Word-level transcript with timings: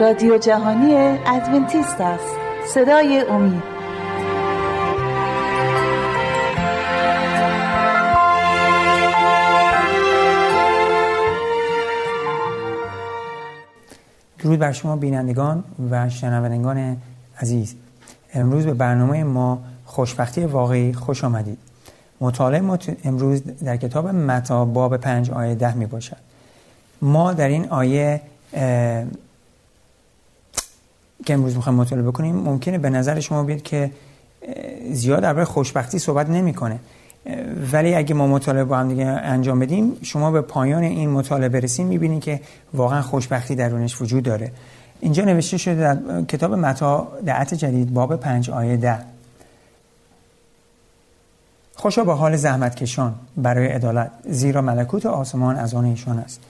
رادیو 0.00 0.38
جهانی 0.38 0.94
ادونتیست 1.26 2.00
است. 2.00 2.36
صدای 2.74 3.20
امید. 3.20 3.62
درود 14.38 14.58
بر 14.58 14.72
شما 14.72 14.96
بینندگان 14.96 15.64
و 15.90 16.08
شنوندگان 16.08 16.96
عزیز. 17.40 17.74
امروز 18.34 18.66
به 18.66 18.74
برنامه 18.74 19.24
ما 19.24 19.62
خوشبختی 19.84 20.44
واقعی 20.44 20.92
خوش 20.92 21.24
آمدید. 21.24 21.58
مطالعه 22.20 22.60
ما 22.60 22.78
امروز 23.04 23.42
در 23.64 23.76
کتاب 23.76 24.08
متا 24.08 24.64
باب 24.64 24.96
پنج 24.96 25.30
آیه 25.30 25.54
ده 25.54 25.74
می 25.74 25.86
باشد 25.86 26.16
ما 27.02 27.32
در 27.32 27.48
این 27.48 27.68
آیه 27.68 28.20
که 31.26 31.34
امروز 31.34 31.56
می‌خوایم 31.56 31.78
مطالعه 31.78 32.04
بکنیم 32.04 32.36
ممکنه 32.36 32.78
به 32.78 32.90
نظر 32.90 33.20
شما 33.20 33.42
بیاد 33.42 33.62
که 33.62 33.90
زیاد 34.92 35.22
درباره 35.22 35.44
خوشبختی 35.44 35.98
صحبت 35.98 36.30
نمی‌کنه. 36.30 36.78
ولی 37.72 37.94
اگه 37.94 38.14
ما 38.14 38.26
مطالعه 38.26 38.64
با 38.64 38.78
هم 38.78 38.88
دیگه 38.88 39.06
انجام 39.06 39.58
بدیم 39.58 39.96
شما 40.02 40.30
به 40.30 40.40
پایان 40.40 40.82
این 40.82 41.10
مطالعه 41.10 41.48
برسیم 41.48 41.86
می‌بینید 41.86 42.22
که 42.22 42.40
واقعا 42.74 43.02
خوشبختی 43.02 43.54
درونش 43.54 44.00
وجود 44.00 44.22
داره. 44.22 44.52
اینجا 45.00 45.24
نوشته 45.24 45.58
شده 45.58 45.74
در 45.74 46.22
کتاب 46.22 46.54
متا 46.54 47.08
دعت 47.26 47.54
جدید 47.54 47.94
باب 47.94 48.16
پنج 48.16 48.50
آیه 48.50 48.76
ده. 48.76 48.98
خوشا 51.74 52.04
با 52.04 52.14
حال 52.14 52.36
زحمتکشان 52.36 53.14
برای 53.36 53.66
عدالت 53.66 54.10
زیرا 54.28 54.62
ملکوت 54.62 55.06
آسمان 55.06 55.56
از 55.56 55.74
آن 55.74 55.84
ایشان 55.84 56.18
است. 56.18 56.40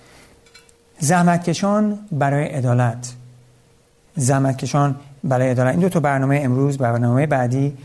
زحمتکشان 0.98 1.98
برای 2.12 2.46
عدالت 2.46 3.12
زحمتکشان 4.16 4.96
برای 5.24 5.50
عدالت 5.50 5.70
این 5.70 5.80
دو 5.80 5.88
تا 5.88 6.00
برنامه 6.00 6.40
امروز 6.44 6.78
برنامه 6.78 7.26
بعدی 7.26 7.76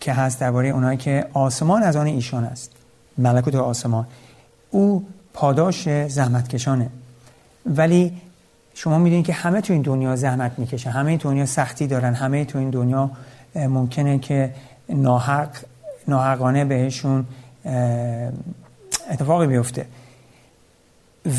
که 0.00 0.12
هست 0.12 0.40
درباره 0.40 0.68
اونایی 0.68 0.98
که 0.98 1.26
آسمان 1.32 1.82
از 1.82 1.96
آن 1.96 2.06
ایشان 2.06 2.44
است. 2.44 2.72
ملکوت 3.18 3.54
آسمان. 3.54 4.06
او 4.70 5.06
پاداش 5.32 5.88
زحمتکشانه. 6.08 6.88
ولی 7.66 8.12
شما 8.74 8.98
می‌دونید 8.98 9.26
که 9.26 9.32
همه 9.32 9.60
تو 9.60 9.72
این 9.72 9.82
دنیا 9.82 10.16
زحمت 10.16 10.58
می‌کشن 10.58 10.90
همه 10.90 11.08
این 11.10 11.20
دنیا 11.22 11.46
سختی 11.46 11.86
دارن. 11.86 12.14
همه 12.14 12.44
تو 12.44 12.58
این 12.58 12.70
دنیا 12.70 13.10
ممکنه 13.54 14.18
که 14.18 14.54
ناحق 14.88 15.48
ناحقانه 16.08 16.64
بهشون 16.64 17.26
اتفاقی 19.10 19.46
بیفته. 19.46 19.86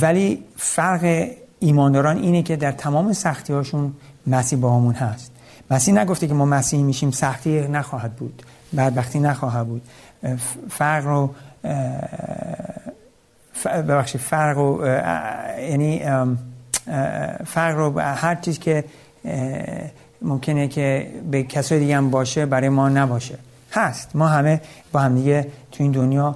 ولی 0.01 0.43
فرق 0.57 1.27
ایمانداران 1.59 2.17
اینه 2.17 2.43
که 2.43 2.55
در 2.55 2.71
تمام 2.71 3.13
سختی 3.13 3.53
هاشون 3.53 3.93
مسیح 4.27 4.59
با 4.59 4.75
همون 4.75 4.93
هست. 4.93 5.31
مسیح 5.71 5.93
نگفته 5.93 6.27
که 6.27 6.33
ما 6.33 6.45
مسیحی 6.45 6.83
میشیم 6.83 7.11
سختی 7.11 7.67
نخواهد 7.67 8.15
بود. 8.15 8.43
بدبختی 8.77 9.19
نخواهد 9.19 9.67
بود. 9.67 9.81
فرق 10.69 11.05
رو 11.05 11.29
ببخشید 13.65 14.21
فرق 14.21 14.57
رو 14.57 14.87
یعنی 15.69 16.01
فرق 17.45 17.77
رو 17.77 17.99
هر 17.99 18.35
چیز 18.35 18.59
که 18.59 18.83
ممکنه 20.21 20.67
که 20.67 21.11
به 21.31 21.43
کسای 21.43 21.79
دیگه 21.79 21.97
هم 21.97 22.09
باشه 22.09 22.45
برای 22.45 22.69
ما 22.69 22.89
نباشه. 22.89 23.37
هست. 23.71 24.15
ما 24.15 24.27
همه 24.27 24.61
با 24.91 24.99
هم 24.99 25.15
دیگه 25.15 25.47
تو 25.71 25.83
این 25.83 25.91
دنیا 25.91 26.35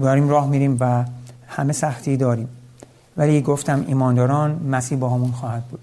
داریم 0.00 0.28
راه 0.28 0.48
میریم 0.48 0.76
و 0.80 1.04
همه 1.48 1.72
سختی 1.72 2.16
داریم. 2.16 2.48
ولی 3.16 3.40
گفتم 3.40 3.84
ایمانداران 3.88 4.60
مسیح 4.70 4.98
با 4.98 5.08
همون 5.08 5.32
خواهد 5.32 5.64
بود. 5.64 5.80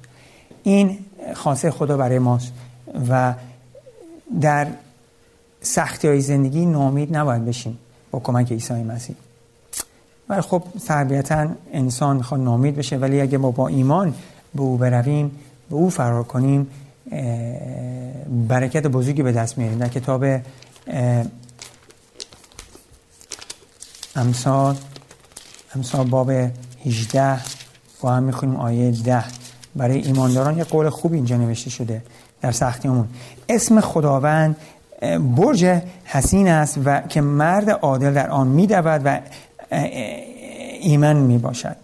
این 0.69 0.97
خاصه 1.33 1.71
خدا 1.71 1.97
برای 1.97 2.19
ماست. 2.19 2.53
و 3.09 3.33
در 4.41 4.67
سختی 5.61 6.07
های 6.07 6.21
زندگی 6.21 6.65
نامید 6.65 7.17
نباید 7.17 7.45
بشیم 7.45 7.77
با 8.11 8.19
کمک 8.19 8.51
عیسی 8.51 8.73
مسیح. 8.73 9.15
ولی 10.29 10.41
خب 10.41 10.63
طبیعتا 10.87 11.47
انسان 11.73 12.17
می‌خواد 12.17 12.41
نامید 12.41 12.75
بشه 12.75 12.97
ولی 12.97 13.21
اگه 13.21 13.37
ما 13.37 13.51
با 13.51 13.67
ایمان 13.67 14.13
به 14.55 14.61
او 14.61 14.77
برویم 14.77 15.31
به 15.69 15.75
او 15.75 15.89
فرار 15.89 16.23
کنیم 16.23 16.67
برکت 18.47 18.87
بزرگی 18.87 19.23
به 19.23 19.31
دست 19.31 19.57
میاریم 19.57 19.77
در 19.77 19.87
کتاب 19.87 20.25
امثال 24.15 24.75
امثال 25.75 26.07
باب 26.07 26.31
18 26.85 27.39
با 28.01 28.11
هم 28.11 28.23
می‌خونیم 28.23 28.55
آیه 28.55 28.91
10 28.91 29.23
برای 29.75 30.01
ایمانداران 30.01 30.57
یه 30.57 30.63
قول 30.63 30.89
خوب 30.89 31.13
اینجا 31.13 31.37
نوشته 31.37 31.69
شده 31.69 32.01
در 32.41 32.51
سختیمون 32.51 33.07
اسم 33.49 33.81
خداوند 33.81 34.57
برج 35.35 35.65
حسین 36.05 36.47
است 36.47 36.79
و 36.85 37.01
که 37.01 37.21
مرد 37.21 37.69
عادل 37.69 38.13
در 38.13 38.29
آن 38.29 38.47
میدود 38.47 39.01
و 39.05 39.19
ایمن 40.81 41.15
می‌باشد. 41.15 41.75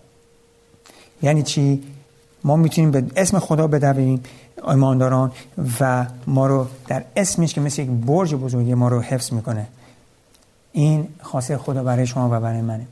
یعنی 1.21 1.43
چی؟ 1.43 1.83
ما 2.43 2.55
می‌تونیم 2.55 2.91
به 2.91 3.05
اسم 3.15 3.39
خدا 3.39 3.67
بدویم 3.67 4.23
ایمانداران 4.67 5.31
و 5.79 6.05
ما 6.27 6.47
رو 6.47 6.67
در 6.87 7.03
اسمش 7.15 7.53
که 7.53 7.61
مثل 7.61 7.81
یک 7.81 7.89
برج 7.89 8.35
بزرگی 8.35 8.73
ما 8.73 8.87
رو 8.87 9.01
حفظ 9.01 9.33
می‌کنه. 9.33 9.67
این 10.71 11.07
خاصه 11.21 11.57
خدا 11.57 11.83
برای 11.83 12.07
شما 12.07 12.37
و 12.37 12.39
برای 12.39 12.61
منه. 12.61 12.87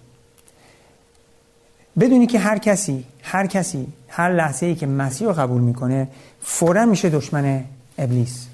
بدونی 2.00 2.28
که 2.28 2.40
هر 2.40 2.58
کسی 2.58 3.06
هر 3.22 3.48
کسی 3.48 3.88
هر 4.16 4.34
لحظه 4.34 4.66
ای 4.66 4.76
که 4.76 4.88
مسیح 4.88 5.28
رو 5.28 5.34
قبول 5.34 5.62
می‌کنه 5.62 6.08
فورا 6.42 6.86
میشه 6.86 7.10
دشمن 7.10 7.64
ابلیس. 7.98 8.48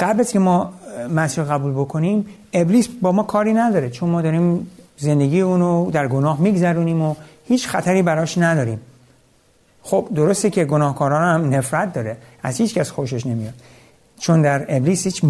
قبل 0.00 0.20
از 0.20 0.32
که 0.32 0.38
ما 0.38 0.72
مسیح 1.14 1.44
رو 1.44 1.50
قبول 1.50 1.72
بکنیم 1.72 2.26
ابلیس 2.52 2.88
با 3.02 3.12
ما 3.12 3.22
کاری 3.22 3.52
نداره 3.52 3.90
چون 3.90 4.10
ما 4.10 4.22
داریم 4.22 4.70
زندگی 4.96 5.40
اونو 5.40 5.90
در 5.90 6.08
گناه 6.08 6.40
میگذرونیم 6.40 7.02
و 7.02 7.14
هیچ 7.44 7.68
خطری 7.68 8.02
براش 8.02 8.38
نداریم. 8.38 8.80
خب 9.82 10.08
درسته 10.14 10.50
که 10.50 10.64
گناهکاران 10.64 11.22
هم 11.22 11.54
نفرت 11.54 11.92
داره 11.92 12.16
از 12.42 12.58
هیچ 12.58 12.74
کس 12.74 12.90
خوشش 12.90 13.26
نمیاد. 13.26 13.54
چون 14.18 14.42
در 14.42 14.66
ابلیس 14.68 15.04
هیچ 15.04 15.24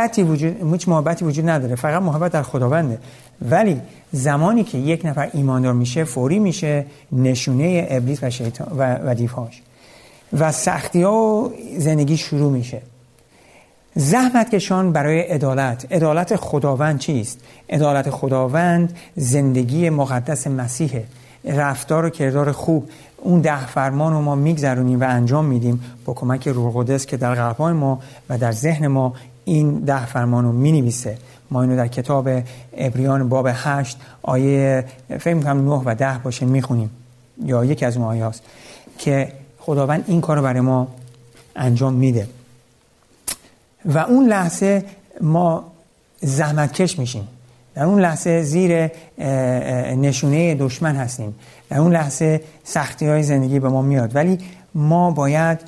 محبتی 0.00 0.22
وجود 0.22 0.72
هیچ 0.72 0.88
محبتی 0.88 1.24
وجود 1.24 1.48
نداره. 1.48 1.74
فقط 1.74 2.02
محبت 2.02 2.32
در 2.32 2.42
خداونده. 2.42 2.98
ولی 3.42 3.80
زمانی 4.12 4.64
که 4.64 4.78
یک 4.78 5.06
نفر 5.06 5.30
ایماندار 5.32 5.72
میشه 5.72 6.04
فوری 6.04 6.38
میشه 6.38 6.86
نشونه 7.12 7.86
ابلیس 7.90 8.18
و 8.22 8.30
شیطان 8.30 8.78
و, 8.78 8.98
و 9.04 9.14
دیفاش 9.14 9.62
و 10.38 10.52
سختی 10.52 11.02
ها 11.02 11.12
و 11.12 11.52
زندگی 11.78 12.16
شروع 12.16 12.52
میشه. 12.52 12.82
زحمت 13.94 14.50
کشان 14.50 14.92
برای 14.92 15.20
عدالت. 15.20 15.92
عدالت 15.92 16.36
خداوند 16.36 16.98
چیست؟ 16.98 17.38
عدالت 17.70 18.10
خداوند 18.10 18.96
زندگی 19.16 19.90
مقدس 19.90 20.46
مسیحه. 20.46 21.04
رفتار 21.44 22.04
و 22.04 22.10
کردار 22.10 22.52
خوب. 22.52 22.88
اون 23.22 23.40
ده 23.40 23.66
فرمان 23.66 24.12
رو 24.12 24.20
ما 24.20 24.34
میگذرونیم 24.34 25.00
و 25.00 25.04
انجام 25.08 25.44
میدیم 25.44 25.84
با 26.04 26.12
کمک 26.14 26.48
روح 26.48 26.72
قدس 26.76 27.06
که 27.06 27.16
در 27.16 27.34
قلبهای 27.34 27.72
ما 27.72 28.00
و 28.28 28.38
در 28.38 28.52
ذهن 28.52 28.86
ما 28.86 29.14
این 29.44 29.78
ده 29.78 30.06
فرمان 30.06 30.44
رو 30.44 30.52
می‌نویسه. 30.52 31.18
ما 31.50 31.62
اینو 31.62 31.76
در 31.76 31.86
کتاب 31.86 32.28
ابریان 32.76 33.28
باب 33.28 33.48
هشت 33.52 33.98
آیه 34.22 34.84
فکر 35.08 35.34
می‌کنم 35.34 35.74
نه 35.74 35.82
و 35.84 35.94
ده 35.94 36.18
باشه 36.18 36.46
می‌خونیم. 36.46 36.90
یا 37.44 37.64
یکی 37.64 37.84
از 37.84 37.96
اون 37.96 38.06
آیه 38.06 38.26
هست 38.26 38.42
که 38.98 39.32
خداوند 39.58 40.04
این 40.06 40.20
کار 40.20 40.36
رو 40.36 40.42
برای 40.42 40.60
ما 40.60 40.88
انجام 41.56 41.94
میده. 41.94 42.28
و 43.84 43.98
اون 43.98 44.26
لحظه 44.26 44.84
ما 45.20 45.64
زحمتکش 46.20 46.98
میشیم. 46.98 47.28
در 47.74 47.84
اون 47.84 48.00
لحظه 48.00 48.42
زیر 48.42 48.90
نشونه 49.94 50.54
دشمن 50.54 50.96
هستیم. 50.96 51.34
در 51.68 51.78
اون 51.78 51.92
لحظه 51.92 52.40
سختی 52.64 53.06
های 53.06 53.22
زندگی 53.22 53.58
به 53.58 53.68
ما 53.68 53.82
میاد. 53.82 54.16
ولی 54.16 54.38
ما 54.74 55.10
باید 55.10 55.58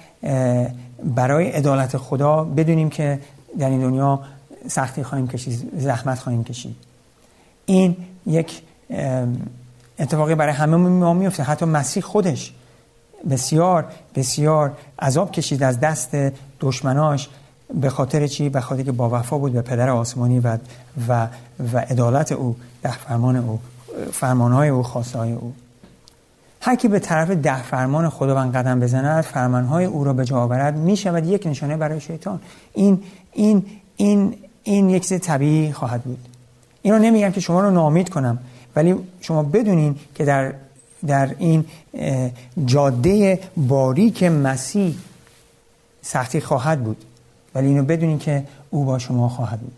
برای 1.05 1.51
عدالت 1.51 1.97
خدا 1.97 2.45
بدونیم 2.45 2.91
که 2.91 3.19
در 3.59 3.71
این 3.71 3.81
دنیا 3.81 4.21
سختی 4.69 5.03
خواهیم 5.03 5.29
کشید 5.29 5.71
زحمت 5.79 6.19
خواهیم 6.19 6.45
کشید. 6.45 6.77
این 7.67 7.97
یک 8.27 8.63
اتفاقی 9.99 10.35
برای 10.35 10.53
همه 10.53 10.77
ما 10.77 11.15
میفته 11.15 11.43
حتی 11.43 11.65
مسیح 11.65 12.03
خودش 12.03 12.53
بسیار 13.31 13.87
بسیار 14.15 14.73
عذاب 14.99 15.33
کشید 15.33 15.63
از 15.63 15.81
دست 15.81 16.17
دشمناش 16.61 17.29
به 17.81 17.91
خاطر 17.91 18.27
چی؟ 18.27 18.49
به 18.49 18.61
خاطر 18.61 18.83
که 18.83 18.93
با 18.93 19.09
وفا 19.09 19.39
بود 19.39 19.53
به 19.53 19.63
پدر 19.63 19.91
آسمانی 19.91 20.41
و 20.41 20.59
و 21.09 21.29
و 21.73 21.79
عدالت 21.79 22.33
او 22.33 22.57
ده 22.83 22.99
فرمان 22.99 23.37
او 23.37 23.61
فرمانهای 24.13 24.69
او 24.69 24.83
خواستهای 24.83 25.33
او. 25.33 25.53
هر 26.65 26.77
کی 26.77 26.89
به 26.89 26.99
طرف 26.99 27.31
ده 27.31 27.63
فرمان 27.63 28.09
خداوند 28.09 28.57
قدم 28.57 28.81
بزند 28.81 29.25
فرمانهای 29.25 29.85
او 29.85 30.05
را 30.05 30.13
به 30.13 30.25
جا 30.25 30.39
آورد 30.39 30.77
می 30.77 30.97
شود 30.97 31.27
یک 31.27 31.47
نشانه 31.47 31.77
برای 31.77 32.01
شیطان. 32.01 32.41
این 32.73 33.03
این 33.33 33.65
این 33.97 34.35
این 34.63 34.91
یک 34.91 35.09
چیز 35.09 35.21
طبیعی 35.21 35.73
خواهد 35.73 36.03
بود. 36.03 36.19
این 36.83 36.95
رو 36.95 37.01
نمیگم 37.01 37.31
که 37.31 37.41
شما 37.41 37.61
رو 37.61 37.71
نامید 37.71 38.09
کنم 38.09 38.39
ولی 38.77 38.95
شما 39.21 39.43
بدونین 39.43 39.97
که 40.15 40.25
در 40.25 40.55
در 41.07 41.35
این 41.39 41.65
جاده 42.65 43.41
باریک 43.57 44.23
مسیح 44.23 44.95
سختی 46.03 46.41
خواهد 46.41 46.85
بود. 46.85 47.05
ولی 47.55 47.67
اینو 47.67 47.83
بدونین 47.83 48.19
که 48.19 48.45
او 48.71 48.85
با 48.85 48.99
شما 48.99 49.29
خواهد 49.29 49.61
بود. 49.61 49.73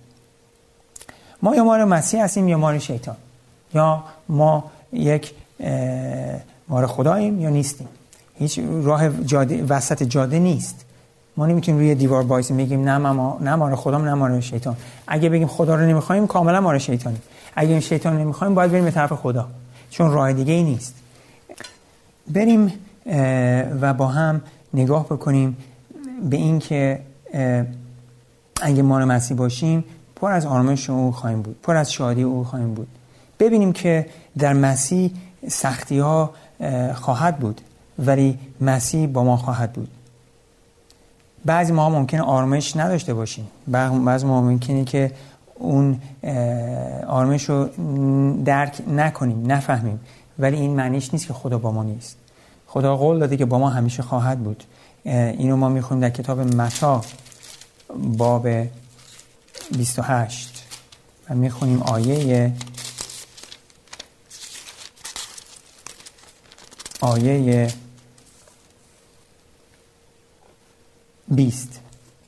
ما 1.42 1.56
یا 1.56 1.64
مار 1.64 1.84
مسیح 1.84 2.25
هستیم 2.25 2.48
یا 2.48 2.58
مار 2.58 2.78
شیطان. 2.78 3.16
یا 3.75 4.04
ما 4.28 4.64
یک 4.92 5.34
مار 6.69 6.87
خداییم 6.87 7.40
یا 7.40 7.49
نیستیم؟ 7.49 7.88
هیچ 8.34 8.61
راه 8.82 9.22
جاده 9.25 9.64
وسط 9.64 10.02
جاده 10.02 10.38
نیست. 10.38 10.84
ما 11.37 11.46
نمی‌تونیم 11.46 11.81
روی 11.81 11.94
دیوار 11.94 12.22
بایستیم 12.22 12.56
بگیم 12.56 12.88
نه 12.88 12.99
ما 12.99 13.38
نه 13.40 13.55
مار 13.55 13.75
خدا 13.76 13.99
نه 13.99 14.14
مار 14.14 14.40
شیطان. 14.40 14.76
اگه 15.06 15.28
بگیم 15.28 15.46
خدا 15.46 15.75
رو 15.75 15.87
نمی‌خوایم 15.87 16.26
کاملا 16.26 16.61
مار 16.61 16.78
شیطانی 16.78 17.19
اگه 17.56 17.70
این 17.70 17.81
شیطان 17.81 18.19
نمی‌خوایم 18.19 18.55
باید 18.55 18.70
بریم 18.70 18.84
به 18.84 18.90
طرف 18.90 19.12
خدا. 19.12 19.49
چون 19.90 20.12
راه 20.12 20.32
دیگه 20.32 20.52
ای 20.52 20.62
نیست. 20.62 20.94
بریم 22.28 22.72
و 23.81 23.94
با 23.94 24.06
هم 24.06 24.40
نگاه 24.75 25.05
بکنیم 25.05 25.56
به 26.31 26.37
این 26.37 26.58
که 26.58 27.00
اگه 28.62 28.82
مار 28.82 29.05
مسیح 29.05 29.37
باشیم 29.37 29.84
پر 30.17 30.32
از 30.32 30.46
آرامش 30.46 30.90
او 30.90 31.12
خواهیم 31.12 31.43
بود. 31.43 31.56
پر 31.62 31.76
از 31.76 31.93
شادی 31.93 32.22
او 32.22 32.44
خواهیم 32.44 32.75
بود. 32.75 32.88
ببینیم 33.40 33.72
که 33.72 34.06
در 34.38 34.52
مسیح 34.52 35.10
سختی 35.49 35.99
ها 35.99 36.31
خواهد 36.95 37.39
بود. 37.39 37.61
ولی 37.99 38.39
مسیح 38.61 39.06
با 39.06 39.25
ما 39.25 39.37
خواهد 39.37 39.73
بود. 39.73 39.89
بعضی 41.45 41.73
ما 41.73 41.91
ممکنه 41.91 42.23
آرامش 42.23 42.77
نداشته 42.77 43.15
باشیم. 43.15 43.47
بعضی 44.05 44.27
ما 44.27 44.43
ممکنه 44.43 44.85
که 44.85 45.12
اون 45.55 46.01
آرامش 47.06 47.45
رو 47.45 47.69
درک 48.45 48.83
نکنیم 48.89 49.53
نفهمیم. 49.53 50.01
ولی 50.39 50.56
این 50.56 50.77
معنیش 50.77 51.12
نیست 51.12 51.27
که 51.27 51.33
خدا 51.33 51.59
با 51.59 51.73
ما 51.73 51.83
نیست. 51.83 52.17
خدا 52.67 52.97
قول 52.97 53.19
داده 53.19 53.37
که 53.37 53.45
با 53.45 53.59
ما 53.59 53.71
همیشه 53.71 54.03
خواهد 54.03 54.39
بود. 54.39 54.65
اینو 55.05 55.56
ما 55.56 55.69
می‌خونیم 55.69 56.01
در 56.01 56.11
کتاب 56.11 56.41
متا 56.41 57.01
باب 58.19 58.49
28 59.79 60.65
و 61.31 61.35
می‌خونیم 61.35 61.83
آیه 61.83 62.53
آیه 67.05 67.69
20 71.29 71.81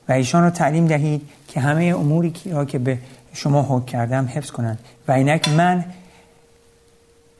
و 0.09 0.11
ایشان 0.11 0.43
را 0.43 0.49
تعلیم 0.49 0.87
دهید 0.87 1.29
که 1.47 1.59
همه 1.59 1.85
اموری 1.85 2.33
را 2.45 2.65
که 2.65 2.79
به 2.79 2.97
شما 3.33 3.61
حکم 3.61 3.85
کردم 3.85 4.29
حفظ 4.33 4.51
کنند. 4.51 4.79
و 5.07 5.11
اینک 5.11 5.49
من 5.49 5.85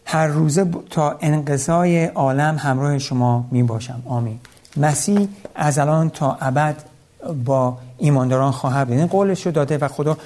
هر 0.06 0.28
روزه 0.28 0.66
تا 0.90 1.18
انقضای 1.22 2.06
عالم 2.06 2.58
همراه 2.58 3.00
شما 3.00 3.48
می 3.52 3.64
باشم. 3.64 4.04
آمین. 4.06 4.40
مسیح 4.78 5.28
از 5.56 5.78
الان 5.78 6.10
تا 6.10 6.38
ابد 6.42 6.76
با 7.46 7.78
ایمانداران 7.98 8.52
خواهد 8.52 8.88
بود. 8.88 8.98
این 8.98 9.08
قولش 9.08 9.46
رو 9.46 9.52
داده 9.52 9.78
و 9.78 9.88
خدا 9.88 10.18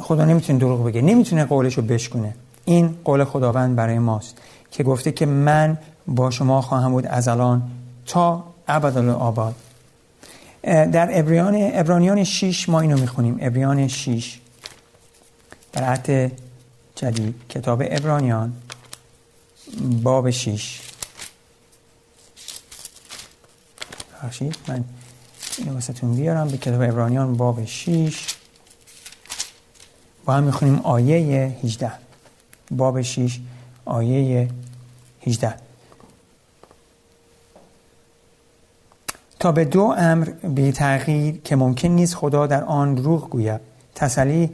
خدا 0.00 0.24
نمی‌تونه 0.24 0.58
دروغ 0.58 0.84
بگه. 0.84 1.02
نمی‌تونه 1.02 1.44
قولش 1.44 1.74
رو 1.74 1.82
بشکنه 1.82 2.34
این 2.64 2.96
قول 3.04 3.24
خداوند 3.24 3.76
برای 3.76 3.98
ماست. 3.98 4.38
که 4.74 4.82
گفته 4.82 5.12
که 5.12 5.26
من 5.26 5.78
با 6.06 6.30
شما 6.30 6.62
خواهم 6.62 6.90
بود 6.90 7.06
از 7.06 7.28
الان 7.28 7.70
تا 8.06 8.44
آباد 9.18 9.54
در 10.62 11.08
ابریان 11.18 11.70
ابرانیان 11.72 12.24
6 12.24 12.68
ما 12.68 12.80
اینو 12.80 12.98
می‌خونیم. 12.98 13.38
ابریان 13.40 13.88
6 13.88 14.40
در 15.72 15.84
عهد 15.84 16.32
جدید 16.94 17.34
کتاب 17.48 17.82
ابرانیان 17.86 18.52
باب 20.02 20.30
6 20.30 20.80
بخشید 24.24 24.56
من 24.68 24.84
اینو 25.58 25.74
واسهتون 25.74 26.14
بیارم. 26.14 26.48
به 26.48 26.56
کتاب 26.56 26.82
ابرانیان 26.82 27.36
باب 27.36 27.64
6 27.64 28.26
با 30.24 30.34
هم 30.34 30.42
می‌خونیم 30.42 30.78
آیه 30.78 31.56
18 31.64 31.92
باب 32.70 33.02
6 33.02 33.40
آیه 33.84 34.48
18 35.26 35.54
تا 39.38 39.52
به 39.52 39.64
دو 39.64 39.94
امر 39.98 40.24
بی 40.24 40.72
تغییر 40.72 41.40
که 41.44 41.56
ممکن 41.56 41.88
نیست 41.88 42.14
خدا 42.14 42.46
در 42.46 42.64
آن 42.64 42.96
روح 42.96 43.20
گوید. 43.20 43.60
تسلی 43.94 44.50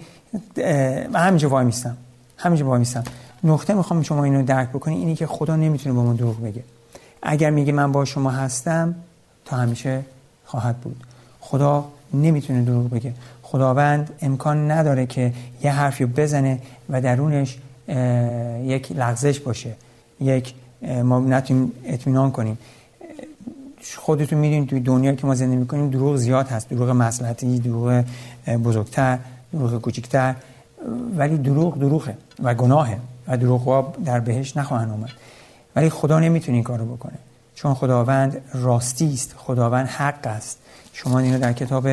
همینجا 1.14 1.48
وای 1.48 1.64
میستم. 1.64 1.96
همینجا 2.36 2.66
وای 2.66 2.78
میستم. 2.78 3.04
نقطه 3.44 3.74
می‌خوام 3.74 4.02
شما 4.02 4.24
اینو 4.24 4.42
درک 4.42 4.68
بکنی 4.68 4.94
اینی 4.96 5.14
که 5.14 5.26
خدا 5.26 5.56
نمی‌تونه 5.56 5.94
با 5.94 6.02
ما 6.02 6.12
دروغ 6.12 6.42
بگه. 6.42 6.64
اگر 7.22 7.50
میگه 7.50 7.72
من 7.72 7.92
با 7.92 8.04
شما 8.04 8.30
هستم 8.30 8.94
تا 9.44 9.56
همیشه 9.56 10.04
خواهد 10.44 10.76
بود. 10.76 11.04
خدا 11.40 11.84
نمی‌تونه 12.14 12.62
دروغ 12.62 12.90
بگه. 12.90 13.14
خداوند 13.42 14.10
امکان 14.22 14.70
نداره 14.70 15.06
که 15.06 15.32
یه 15.62 15.72
حرفی 15.72 16.04
بزنه 16.06 16.60
و 16.88 17.00
درونش 17.00 17.58
یک 18.64 18.92
لغزش 18.92 19.40
باشه 19.40 19.72
یک 20.20 20.54
ما 21.04 21.20
نتونیم 21.20 21.72
اطمینان 21.84 22.30
کنیم. 22.30 22.58
خودتون 23.96 24.38
می‌دونید 24.38 24.68
توی 24.68 24.80
دنیایی 24.80 25.16
که 25.16 25.26
ما 25.26 25.34
زندگی 25.34 25.56
می‌کنیم 25.56 25.90
دروغ 25.90 26.16
زیاد 26.16 26.48
هست 26.48 26.68
دروغ 26.68 26.90
مسلحتی 26.90 27.58
دروغ 27.58 28.04
بزرگتر 28.64 29.18
دروغ 29.52 29.80
کوچکتر 29.80 30.34
ولی 31.16 31.38
دروغ 31.38 31.78
دروغه 31.78 32.16
و 32.42 32.54
گناهه 32.54 32.98
و 33.28 33.36
دروغ 33.36 33.94
در 34.04 34.20
بهش 34.20 34.56
نخواهن 34.56 34.90
اومد. 34.90 35.10
ولی 35.76 35.90
خدا 35.90 36.20
نمی‌تونه 36.20 36.54
این 36.54 36.64
کارو 36.64 36.96
بکنه. 36.96 37.18
چون 37.54 37.74
خداوند 37.74 38.42
راستی 38.54 39.12
است 39.12 39.34
خداوند 39.36 39.86
حق 39.86 40.26
است. 40.26 40.58
شما 40.92 41.18
اینو 41.18 41.38
در 41.38 41.52
کتاب 41.52 41.88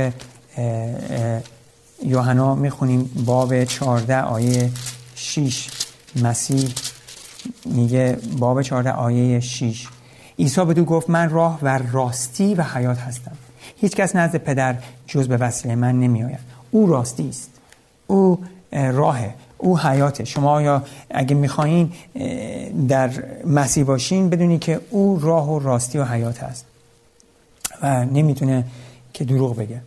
یوحنا 2.04 2.56
می‌خونیم 2.56 3.10
باب 3.26 3.64
14 3.64 4.22
آیه 4.22 4.70
6 5.16 5.70
مسیح 6.16 6.70
میگه 7.66 8.18
باب 8.40 8.62
14 8.62 8.92
آیه 8.92 9.40
6 9.40 9.88
عیسی 10.40 10.66
به 10.66 10.74
گفت 10.74 11.10
من 11.10 11.30
راه 11.30 11.60
و 11.62 11.80
راستی 11.92 12.56
و 12.56 12.64
حیات 12.64 12.98
هستم. 12.98 13.32
هیچ 13.78 13.96
کس 13.96 14.16
نزد 14.16 14.36
پدر 14.36 14.76
جز 15.08 15.28
به 15.28 15.38
وسیله 15.38 15.76
من 15.76 16.00
نمی 16.00 16.24
آید 16.24 16.40
او 16.72 16.88
راستی 16.88 17.30
است. 17.30 17.50
او 18.08 18.44
راهه. 18.72 19.34
او 19.58 19.80
حیاته. 19.80 20.26
شما 20.26 20.62
یا 20.62 20.84
اگه 21.10 21.36
می‌خواین 21.36 21.92
در 22.88 23.12
مسیح 23.46 23.84
باشین 23.84 24.30
بدونی 24.30 24.60
که 24.60 24.80
او 24.90 25.20
راه 25.20 25.50
و 25.50 25.60
راستی 25.60 25.98
و 25.98 26.06
حیات 26.06 26.44
هست. 26.44 26.66
و 27.84 28.06
نمی‌تونه 28.06 28.66
که 29.14 29.26
دروغ 29.26 29.56
بگه. 29.56 29.82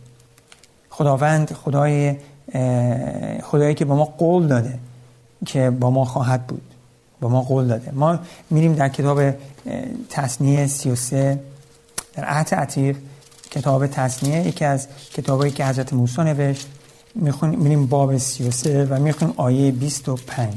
خداوند 0.89 1.53
خدای 1.53 2.15
خدایی 3.43 3.75
که 3.75 3.85
با 3.85 3.95
ما 3.95 4.05
قول 4.05 4.47
داده. 4.47 4.79
که 5.45 5.69
با 5.69 5.89
ما 5.89 6.05
خواهد 6.05 6.47
بود 6.47 6.61
با 7.21 7.29
ما 7.29 7.41
قول 7.41 7.67
داده. 7.67 7.91
ما 7.91 8.19
میریم 8.49 8.73
در 8.73 8.89
کتاب 8.89 9.33
تصنیه 10.09 10.67
33 10.67 11.39
در 12.13 12.25
عهد 12.25 12.55
عتیق 12.55 12.97
کتاب 13.51 13.87
تصنیه 13.87 14.47
یکی 14.47 14.65
از 14.65 14.87
کتابایی 15.13 15.51
که 15.51 15.65
حضرت 15.65 15.93
موسی 15.93 16.21
نوشت. 16.21 16.67
می‌خونیم 17.15 17.59
میریم 17.59 17.85
باب 17.85 18.17
33 18.17 18.85
و 18.85 18.99
می‌خونیم 18.99 19.33
آیه 19.37 19.71
25 19.71 20.53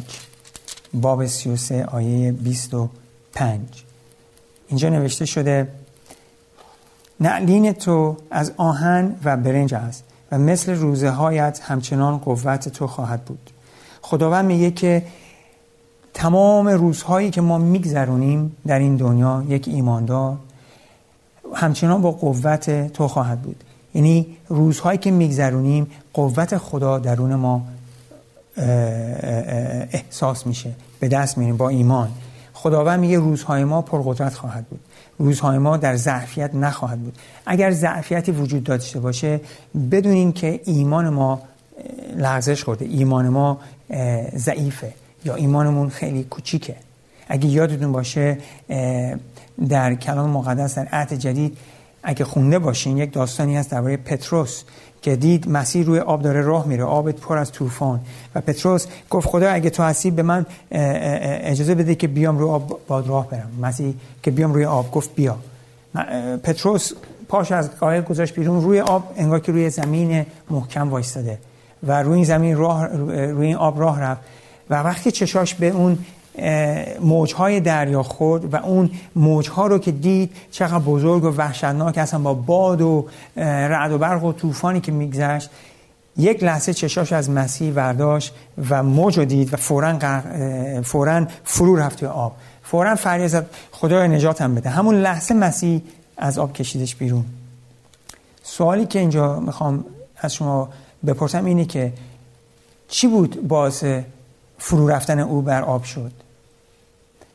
باب 0.94 1.26
33 1.26 1.84
آیه 1.84 2.32
25 2.32 3.60
اینجا 4.68 4.88
نوشته 4.88 5.24
شده 5.24 5.68
نعلین 7.20 7.72
تو 7.72 8.16
از 8.30 8.52
آهن 8.56 9.16
و 9.24 9.36
برنج 9.36 9.74
است 9.74 10.04
و 10.32 10.38
مثل 10.38 10.74
روزه 10.74 11.10
هایت 11.10 11.60
همچنان 11.62 12.18
قوت 12.18 12.68
تو 12.68 12.86
خواهد 12.86 13.24
بود. 13.24 13.50
خداوند 14.04 14.44
میگه 14.44 14.70
که 14.70 15.02
تمام 16.14 16.68
روزهایی 16.68 17.30
که 17.30 17.40
ما 17.40 17.58
میگذرونیم 17.58 18.56
در 18.66 18.78
این 18.78 18.96
دنیا 18.96 19.44
یک 19.48 19.68
ایماندار 19.68 20.36
همچنان 21.54 22.02
با 22.02 22.10
قوت 22.10 22.92
تو 22.92 23.08
خواهد 23.08 23.42
بود. 23.42 23.64
یعنی 23.94 24.26
روزهایی 24.48 24.98
که 24.98 25.10
میگذرونیم 25.10 25.86
قوت 26.12 26.56
خدا 26.56 26.98
درون 26.98 27.34
ما 27.34 27.62
احساس 29.92 30.46
میشه 30.46 30.70
به 31.00 31.08
دست 31.08 31.38
میریم 31.38 31.56
با 31.56 31.68
ایمان. 31.68 32.08
خداوند 32.52 33.00
میگه 33.00 33.18
روزهای 33.18 33.64
ما 33.64 33.82
پرقدرت 33.82 34.34
خواهد 34.34 34.64
بود. 34.64 34.80
روزهای 35.18 35.58
ما 35.58 35.76
در 35.76 35.96
ضعفیت 35.96 36.54
نخواهد 36.54 37.00
بود. 37.00 37.18
اگر 37.46 37.70
ضعفیتی 37.70 38.32
وجود 38.32 38.64
داشته 38.64 39.00
باشه 39.00 39.40
بدونین 39.90 40.32
که 40.32 40.60
ایمان 40.64 41.08
ما 41.08 41.40
لغزش 42.16 42.64
خورده. 42.64 42.84
ایمان 42.84 43.28
ما 43.28 43.58
ضعیفه 44.36 44.92
یا 45.24 45.34
ایمانمون 45.34 45.88
خیلی 45.88 46.24
کوچیکه. 46.24 46.76
اگه 47.28 47.48
یادتون 47.48 47.92
باشه 47.92 48.38
در 49.68 49.94
کلام 49.94 50.30
مقدس 50.30 50.74
در 50.78 50.88
عهد 50.92 51.12
جدید 51.12 51.58
اگه 52.02 52.24
خونده 52.24 52.58
باشین 52.58 52.96
یک 52.96 53.12
داستانی 53.12 53.56
هست 53.56 53.70
درباره 53.70 53.96
پتروس 53.96 54.62
که 55.02 55.16
دید 55.16 55.48
مسیح 55.48 55.84
روی 55.84 55.98
آب 55.98 56.22
داره 56.22 56.40
راه 56.40 56.66
میره 56.66 56.84
آب 56.84 57.10
پر 57.10 57.38
از 57.38 57.52
طوفان. 57.52 58.00
و 58.34 58.40
پتروس 58.40 58.86
گفت 59.10 59.28
خدا 59.28 59.50
اگه 59.50 59.70
تو 59.70 59.82
هستی 59.82 60.10
به 60.10 60.22
من 60.22 60.46
اجازه 60.70 61.74
بده 61.74 61.94
که 61.94 62.08
بیام 62.08 62.38
روی 62.38 62.50
آب 62.50 62.80
باد 62.88 63.08
راه 63.08 63.28
برم. 63.28 63.50
مسیح 63.62 63.94
که 64.22 64.30
بیام 64.30 64.54
روی 64.54 64.64
آب 64.64 64.90
گفت 64.90 65.14
بیا. 65.14 65.38
پتروس 66.42 66.92
پاش 67.28 67.52
از 67.52 67.70
قایق 67.80 68.04
گذاشت 68.04 68.34
بیرون 68.34 68.62
روی 68.62 68.80
آب 68.80 69.12
انگار 69.16 69.40
که 69.40 69.52
روی 69.52 69.70
زمین 69.70 70.26
محکم 70.50 70.90
وایستاده. 70.90 71.38
و 71.86 72.02
روی 72.02 72.14
این 72.14 72.24
زمین 72.24 72.56
راه 72.56 72.86
روی 72.86 73.46
این 73.46 73.56
آب 73.56 73.80
راه 73.80 74.00
رفت. 74.00 74.20
و 74.70 74.74
وقتی 74.74 75.10
چشاش 75.10 75.54
به 75.54 75.68
اون 75.68 75.98
موجهای 77.00 77.60
دریا 77.60 78.02
خورد 78.02 78.54
و 78.54 78.56
اون 78.56 78.90
موجها 79.16 79.66
رو 79.66 79.78
که 79.78 79.92
دید 79.92 80.32
چقدر 80.50 80.78
بزرگ 80.78 81.24
و 81.24 81.28
وحشتناک 81.36 81.98
هستن 81.98 82.22
با 82.22 82.34
باد 82.34 82.80
و 82.80 83.06
رعد 83.36 83.92
و 83.92 83.98
برق 83.98 84.24
و 84.24 84.32
طوفانی 84.32 84.80
که 84.80 84.92
میگذشت 84.92 85.50
یک 86.16 86.44
لحظه 86.44 86.74
چشاش 86.74 87.12
از 87.12 87.30
مسیح 87.30 87.72
ورداشت 87.72 88.34
و 88.70 88.82
موج 88.82 89.18
رو 89.18 89.24
دید 89.24 89.54
و 89.54 89.56
فورا, 89.56 89.98
فورا 90.82 91.26
فرو 91.44 91.76
رفت 91.76 91.98
توی 91.98 92.08
آب. 92.08 92.36
فورا 92.62 92.94
فریاد 92.94 93.28
زد 93.28 93.46
خدای 93.72 94.08
نجاتم 94.08 94.54
بده. 94.54 94.70
همون 94.70 94.94
لحظه 94.94 95.34
مسیح 95.34 95.82
از 96.16 96.38
آب 96.38 96.52
کشیدش 96.52 96.94
بیرون. 96.94 97.24
سوالی 98.42 98.86
که 98.86 98.98
اینجا 98.98 99.40
می‌خوام 99.40 99.84
از 100.16 100.34
شما 100.34 100.68
بپرسم 101.06 101.44
اینه 101.44 101.64
که 101.64 101.92
چی 102.88 103.06
بود 103.06 103.48
باعث 103.48 103.84
فرو 104.58 104.88
رفتن 104.88 105.18
او 105.18 105.42
بر 105.42 105.62
آب 105.62 105.84
شد؟ 105.84 106.12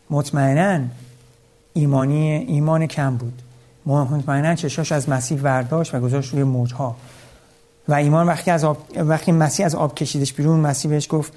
مطمئنا 0.09 0.85
ایمانی 1.73 2.31
ایمان 2.31 2.88
کم 2.88 3.15
بود. 3.15 3.41
مطمئنا 3.85 4.55
چشاش 4.55 4.91
از 4.91 5.09
مسیح 5.09 5.41
ورداشت 5.41 5.95
و 5.95 5.99
گذاشت 5.99 6.33
روی 6.33 6.43
موجها. 6.43 6.95
و 7.88 7.93
ایمان 7.93 8.27
وقتی 8.27 8.51
از 8.51 8.63
آب 8.63 8.77
وقتی 8.95 9.31
مسیح 9.31 9.65
از 9.65 9.75
آب 9.75 9.95
کشیدش 9.95 10.33
بیرون 10.33 10.59
مسیح 10.59 10.91
بهش 10.91 11.07
گفت 11.09 11.33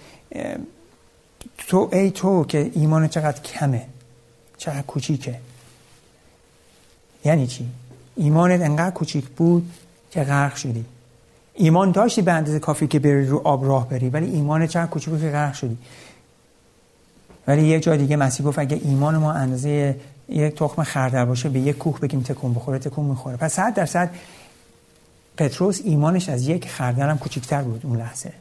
تو 1.58 1.88
ای 1.92 2.10
تو 2.10 2.44
که 2.44 2.70
ایمان 2.74 3.08
چقدر 3.08 3.40
کمه 3.40 3.86
چقدر 4.58 4.82
کوچیکه. 4.82 5.38
یعنی 7.24 7.46
چی؟ 7.46 7.68
ایمانت 8.16 8.60
انقدر 8.60 8.90
کوچیک 8.90 9.28
بود 9.28 9.72
که 10.10 10.24
غرق 10.24 10.54
شدی. 10.54 10.84
ایمان 11.54 11.90
داشتی 11.90 12.22
به 12.22 12.32
اندازه 12.32 12.58
کافی 12.58 12.86
که 12.86 12.98
بری 12.98 13.26
رو 13.26 13.40
آب 13.44 13.64
راه 13.64 13.88
بری 13.88 14.10
ولی 14.10 14.26
ایمان 14.26 14.66
چقدر 14.66 14.86
کوچیک 14.86 15.08
بود 15.08 15.20
که 15.20 15.30
غرق 15.30 15.54
شدی. 15.54 15.78
ولی 17.46 17.62
یک 17.62 17.82
جا 17.82 17.96
دیگه 17.96 18.16
مسیح 18.16 18.46
گفت 18.46 18.58
اگه 18.58 18.80
ایمان 18.84 19.16
ما 19.16 19.32
اندازه 19.32 19.96
یک 20.28 20.54
تخم 20.54 20.82
خردل 20.82 21.24
باشه 21.24 21.48
به 21.48 21.60
یک 21.60 21.78
کوه 21.78 22.00
بگیم 22.00 22.20
تکون 22.22 22.54
بخوره 22.54 22.78
تکون 22.78 23.06
می‌خوره. 23.06 23.36
پس 23.36 23.52
صد 23.52 23.74
درصد 23.74 24.10
پتروس 25.36 25.80
ایمانش 25.84 26.28
از 26.28 26.48
یک 26.48 26.68
خردل 26.68 27.02
هم 27.08 27.18
کوچیکتر 27.18 27.62
بود 27.62 27.80
اون 27.84 27.98
لحظه. 27.98 28.32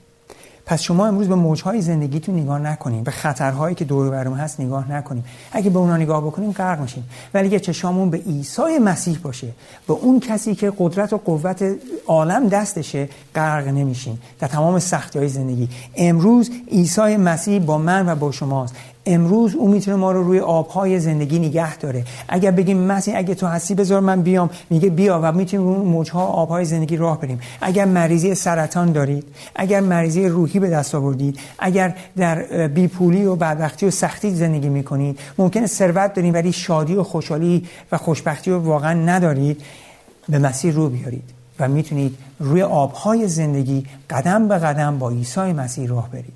پس 0.65 0.82
شما 0.82 1.08
امروز 1.08 1.27
به 1.27 1.36
موجهای 1.36 1.82
زندگیتون 1.82 2.36
نگاه 2.36 2.60
نکنیم 2.60 3.03
به 3.03 3.12
خطرهایی 3.12 3.75
که 3.75 3.86
دور 3.86 4.10
برمون 4.10 4.39
هست 4.39 4.60
نگاه 4.60 4.91
نکنیم 4.91 5.24
اگه 5.51 5.70
به 5.70 5.80
اونا 5.80 5.98
نگاه 5.98 6.22
بکنیم 6.22 6.51
غرق 6.51 6.80
میشیم 6.80 7.10
ولی 7.34 7.48
اگه 7.48 7.60
چشامون 7.60 8.10
به 8.10 8.18
عیسی 8.18 8.80
مسیح 8.82 9.18
باشه 9.24 9.48
به 9.88 9.94
اون 9.94 10.20
کسی 10.20 10.56
که 10.56 10.74
قدرت 10.77 11.13
و 11.13 11.18
قوت 11.18 11.65
عالم 12.08 12.48
دستشه 12.48 13.10
غرق 13.36 13.68
نمیشیم 13.68 14.22
در 14.39 14.48
تمام 14.48 14.80
سختی 14.80 15.20
های 15.20 15.27
زندگی. 15.27 15.70
امروز 15.96 16.51
عیسی 16.72 17.18
مسیح 17.18 17.60
با 17.60 17.77
من 17.77 18.10
و 18.10 18.15
با 18.15 18.32
شماست. 18.32 18.75
امروز 19.05 19.55
او 19.55 19.67
می‌تونه 19.67 19.98
ما 19.98 20.12
رو 20.12 20.24
روی 20.24 20.39
آبهای 20.39 21.00
زندگی 21.00 21.39
نگه 21.39 21.77
داره. 21.77 22.05
اگر 22.27 22.51
بگیم 22.51 22.77
مسیح 22.77 23.17
اگه 23.17 23.36
تو 23.36 23.48
هستی 23.48 23.75
بذار 23.75 24.00
من 24.00 24.22
بیام. 24.22 24.50
میگه 24.70 24.89
بیا 24.89 25.20
و 25.24 25.31
می‌تونیم 25.31 25.67
اون 25.67 25.88
موجها 25.88 26.25
آبهای 26.25 26.65
زندگی 26.65 26.98
راه 26.98 27.22
بریم. 27.22 27.39
اگر 27.62 27.86
مریضی 27.86 28.36
سرطان 28.36 28.91
دارید 28.91 29.24
اگر 29.55 29.79
مریضی 29.79 30.27
روحی 30.27 30.60
به 30.60 30.70
دست 30.70 30.96
آوردید 30.96 31.39
اگر 31.60 31.96
در 32.17 32.67
بیپولی 32.67 33.25
و 33.25 33.36
بدبختی 33.36 33.86
و 33.86 33.91
سختی 33.91 34.36
زندگی 34.36 34.70
می‌کنید 34.70 35.20
ممکنه 35.38 35.67
ثروت 35.67 36.13
دارید 36.13 36.34
ولی 36.34 36.51
شادی 36.51 36.96
و 36.96 37.03
خوشحالی 37.03 37.67
و 37.91 37.98
خوشبختی 37.98 38.51
رو 38.51 38.60
واقعا 38.60 38.93
ندارید 38.93 39.62
به 40.29 40.39
مسیح 40.39 40.74
رو 40.74 40.89
بیارید 40.89 41.29
و 41.60 41.67
می‌تونید 41.67 42.17
روی 42.39 42.62
آبهای 42.62 43.27
زندگی 43.27 43.86
قدم 44.10 44.48
به 44.48 44.58
قدم 44.58 45.00
با 45.00 45.10
عیسی 45.10 45.53
مسیح 45.53 45.89
راه 45.89 46.10
برید. 46.10 46.34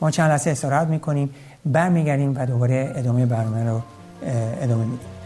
ما 0.00 0.10
چند 0.10 0.30
لحظه 0.30 0.50
استراحت 0.50 0.88
می‌کنیم. 0.88 1.30
برمیگردیم 1.66 2.32
و 2.36 2.46
دوباره 2.46 2.92
ادامه 2.94 3.26
برنامه 3.26 3.64
رو 3.64 3.82
ادامه 4.62 4.84
میدیم. 4.84 5.16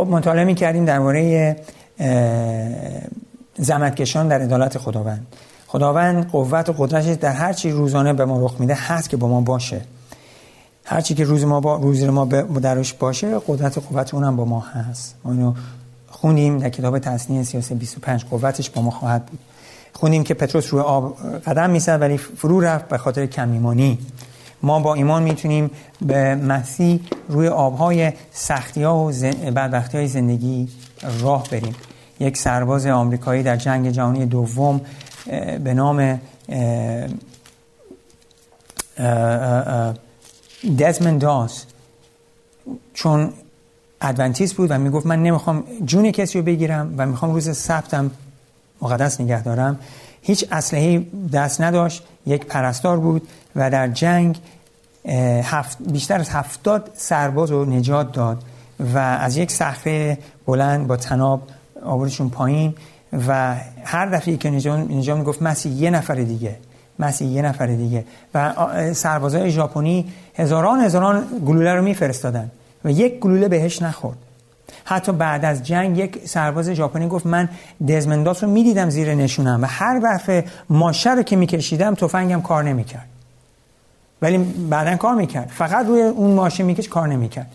خب 0.00 0.08
مطالعه 0.08 0.44
می 0.44 0.54
کردیم 0.54 0.84
درباره 0.84 1.56
زمتکشان 3.56 4.28
در 4.28 4.40
عدالت 4.40 4.78
خداوند. 4.78 5.26
خداوند 5.66 6.30
قوت 6.30 6.68
و 6.68 6.72
قدرتش 6.78 7.14
در 7.14 7.32
هر 7.32 7.52
چی 7.52 7.70
روزانه 7.70 8.12
به 8.12 8.24
ما 8.24 8.44
رخ 8.44 8.54
میده 8.58 8.74
هست 8.74 9.10
که 9.10 9.16
با 9.16 9.28
ما 9.28 9.40
باشه. 9.40 9.80
هر 10.84 11.00
چی 11.00 11.14
که 11.14 11.24
روز 11.24 11.44
ما 11.44 11.60
با 11.60 11.76
روز 11.76 12.04
ما 12.04 12.24
درش 12.62 12.92
باشه 12.92 13.38
قدرت 13.46 13.78
و 13.78 13.80
قوت 13.80 14.14
اونم 14.14 14.36
با 14.36 14.44
ما 14.44 14.60
هست. 14.60 15.14
ما 15.24 15.32
اینو 15.32 15.54
خونیم 16.10 16.58
در 16.58 16.68
کتاب 16.68 16.98
تصنیه 16.98 17.42
سیاسه 17.42 17.74
25 17.74 18.24
قوتش 18.24 18.70
با 18.70 18.82
ما 18.82 18.90
خواهد 18.90 19.26
بود. 19.26 19.38
خونیم 19.92 20.24
که 20.24 20.34
پتروس 20.34 20.72
روی 20.72 20.82
آب 20.82 21.16
قدم 21.46 21.70
می‌زد 21.70 22.00
ولی 22.00 22.16
فرو 22.16 22.60
رفت 22.60 22.88
به 22.88 22.98
خاطر 22.98 23.26
کمیمانی. 23.26 23.98
ما 24.62 24.80
با 24.80 24.94
ایمان 24.94 25.22
می‌تونیم 25.22 25.70
به 26.02 26.34
مسیح 26.34 27.00
روی 27.28 27.48
آبهای 27.48 28.12
سختی 28.32 28.82
ها 28.82 29.04
و 29.04 29.12
بدبختی 29.50 29.98
های 29.98 30.08
زندگی 30.08 30.68
راه 31.20 31.46
بریم. 31.50 31.76
یک 32.20 32.36
سرباز 32.36 32.86
آمریکایی 32.86 33.42
در 33.42 33.56
جنگ 33.56 33.90
جهانی 33.90 34.26
دوم 34.26 34.80
به 35.64 35.74
نام 35.74 36.20
دزمن 40.78 41.18
داس. 41.18 41.64
چون 42.94 43.32
ادونتیست 44.00 44.54
بود 44.54 44.70
و 44.70 44.78
می‌گفت 44.78 45.06
من 45.06 45.22
نمی‌خوام 45.22 45.64
جون 45.84 46.10
کسی 46.10 46.38
رو 46.38 46.44
بگیرم 46.44 46.94
و 46.96 47.06
می‌خوام 47.06 47.32
روز 47.32 47.56
سبتم 47.56 48.10
مقدس 48.82 49.20
نگه 49.20 49.42
دارم. 49.42 49.78
هیچ 50.22 50.44
اسلحه 50.52 51.06
دست 51.32 51.60
نداشت 51.60 52.02
یک 52.26 52.46
پرستار 52.46 52.96
بود 52.96 53.28
و 53.56 53.70
در 53.70 53.88
جنگ 53.88 54.38
بیشتر 55.92 56.20
از 56.20 56.28
هفتاد 56.28 56.90
سرباز 56.94 57.50
رو 57.50 57.64
نجات 57.64 58.12
داد 58.12 58.42
و 58.94 58.98
از 58.98 59.36
یک 59.36 59.50
صخره 59.50 60.18
بلند 60.46 60.86
با 60.86 60.96
تناب 60.96 61.42
آوردشون 61.84 62.30
پایین 62.30 62.74
و 63.28 63.56
هر 63.84 64.06
دفعه 64.06 64.36
که 64.36 64.50
نجات 64.50 65.16
می‌گفت 65.16 65.42
مسیح 65.42 65.72
یه 65.72 65.90
نفر 65.90 66.14
دیگه 66.14 66.56
مسیح 66.98 67.28
یه 67.28 67.42
نفر 67.42 67.66
دیگه 67.66 68.04
و 68.34 68.54
سربازای 68.94 69.50
ژاپنی 69.50 70.12
هزاران 70.34 70.80
هزاران 70.80 71.24
گلوله 71.46 71.74
رو 71.74 71.82
میفرستادن 71.82 72.50
و 72.84 72.90
یک 72.90 73.18
گلوله 73.18 73.48
بهش 73.48 73.82
نخورد. 73.82 74.18
حتی 74.90 75.12
بعد 75.12 75.44
از 75.44 75.62
جنگ 75.62 75.98
یک 75.98 76.18
سرباز 76.26 76.70
ژاپنی 76.70 77.08
گفت 77.08 77.26
من 77.26 77.48
دزمنداس 77.88 78.44
رو 78.44 78.50
می‌دیدم 78.50 78.90
زیر 78.90 79.14
نشونم 79.14 79.62
و 79.62 79.66
هر 79.66 79.98
دفعه 79.98 80.44
ماشه 80.70 81.14
رو 81.14 81.22
که 81.22 81.36
میکشیدم 81.36 81.94
تفنگم 81.94 82.40
کار 82.40 82.64
نمی‌کرد. 82.64 83.06
ولی 84.22 84.38
بعدا 84.70 84.96
کار 84.96 85.14
می‌کرد. 85.14 85.48
فقط 85.54 85.86
روی 85.86 86.02
اون 86.02 86.34
ماشه 86.34 86.64
میکش 86.64 86.88
کار 86.88 87.08
نمی‌کرد. 87.08 87.50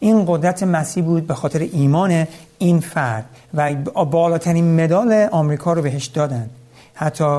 این 0.00 0.24
قدرت 0.26 0.62
مسیح 0.62 1.04
بود 1.04 1.26
به 1.26 1.34
خاطر 1.34 1.58
ایمان 1.72 2.26
این 2.58 2.80
فرد 2.80 3.24
و 3.54 3.74
بالاترین 4.04 4.84
مدال 4.84 5.28
آمریکا 5.32 5.72
رو 5.72 5.82
بهش 5.82 6.06
دادن. 6.06 6.50
حتی 6.94 7.38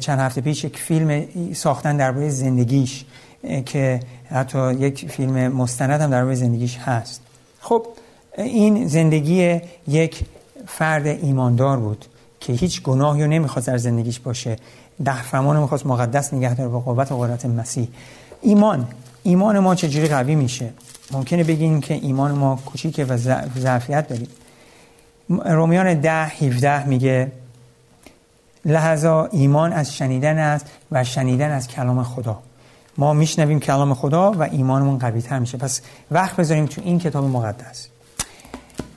چند 0.00 0.18
هفته 0.18 0.40
پیش 0.40 0.64
یک 0.64 0.78
فیلم 0.78 1.24
ساختن 1.54 1.96
درباره 1.96 2.28
زندگیش 2.28 3.04
که 3.66 4.00
حتی 4.30 4.74
یک 4.74 5.10
فیلم 5.10 5.48
مستند 5.48 6.00
هم 6.00 6.10
درباره 6.10 6.34
زندگیش 6.34 6.78
هست. 6.78 7.20
خب 7.60 7.86
این 8.38 8.88
زندگی 8.88 9.60
یک 9.88 10.24
فرد 10.66 11.06
ایماندار 11.06 11.76
بود 11.76 12.04
که 12.40 12.52
هیچ 12.52 12.82
گناهی 12.82 13.22
رو 13.22 13.28
نمی‌خواست 13.28 13.66
در 13.66 13.78
زندگیش 13.78 14.20
باشه. 14.20 14.56
ده 15.04 15.22
فرمان 15.22 15.60
می‌خواست 15.60 15.86
مقدس 15.86 16.34
نگه 16.34 16.54
داره 16.54 16.68
با 16.68 16.80
قوت 16.80 17.12
و 17.12 17.18
قدرت 17.18 17.46
مسیح. 17.46 17.88
ایمان. 18.42 18.88
ایمان 19.22 19.58
ما 19.58 19.74
چجوری 19.74 20.08
قوی 20.08 20.34
میشه؟ 20.34 20.70
ممکنه 21.10 21.44
بگین 21.44 21.80
که 21.80 21.94
ایمان 21.94 22.32
ما 22.32 22.58
کوچیکه 22.66 23.04
و 23.04 23.16
ضعفیت 23.58 24.08
داریم. 24.08 24.28
رومیان 25.28 26.00
ده 26.00 26.26
17 26.26 26.86
میگه 26.86 27.32
لحظا 28.64 29.28
ایمان 29.32 29.72
از 29.72 29.94
شنیدن 29.94 30.38
است 30.38 30.66
و 30.92 31.04
شنیدن 31.04 31.50
از 31.50 31.68
کلام 31.68 32.02
خدا. 32.02 32.38
ما 32.98 33.12
میشنویم 33.12 33.60
کلام 33.60 33.94
خدا 33.94 34.32
و 34.32 34.42
ایمانمون 34.42 34.98
قوی 34.98 35.22
تر 35.22 35.38
میشه. 35.38 35.58
پس 35.58 35.80
وقت 36.10 36.36
بذاریم 36.36 36.66
تو 36.66 36.80
این 36.84 36.98
کتاب 36.98 37.24
مقدس. 37.24 37.88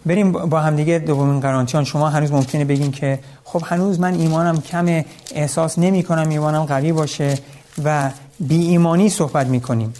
بریم 0.05 0.31
با 0.31 0.60
همدیگه 0.60 1.00
دومین 1.00 1.39
قرانتیان 1.39 1.83
شما 1.83 2.10
هنوز 2.10 2.31
ممکنه 2.31 2.65
بگین 2.65 2.91
که 2.91 3.19
خب 3.43 3.62
هنوز 3.65 4.00
من 4.00 4.13
ایمانم 4.13 4.62
کم 4.62 5.03
احساس 5.36 5.79
نمی 5.79 6.03
کنم 6.03 6.29
ایمانم 6.29 6.63
قوی 6.63 6.91
باشه 6.91 7.38
و 7.83 8.10
بی 8.39 8.67
ایمانی 8.67 9.10
صحبت 9.10 9.48
می 9.48 9.62
کنیم. 9.62 9.93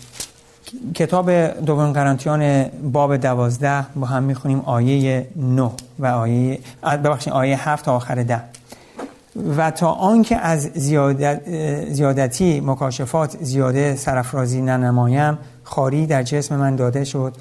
کتاب 0.96 1.32
دومین 1.66 1.94
قرانتیان 1.94 2.64
باب 2.64 3.18
دوازده 3.18 3.86
با 3.96 4.08
هم 4.08 4.24
می‌خونیم 4.24 4.60
آیه 4.60 5.28
9 5.36 5.72
و 6.00 6.06
آیه 6.06 6.60
ببخشید 6.84 7.34
آیه 7.34 7.70
7 7.70 7.86
تا 7.86 7.96
آخر 7.96 8.24
ده. 8.24 8.42
و 9.58 9.72
تا 9.72 9.92
آنکه 9.92 10.36
از 10.36 10.62
زیادت 10.62 11.42
زیادتی 11.90 12.60
مکاشفات 12.60 13.38
زیاده 13.42 13.96
سرفرازی 13.96 14.62
ننمایم 14.62 15.38
خاری 15.64 16.06
در 16.06 16.24
جسم 16.24 16.56
من 16.56 16.76
داده 16.76 17.04
شد. 17.04 17.34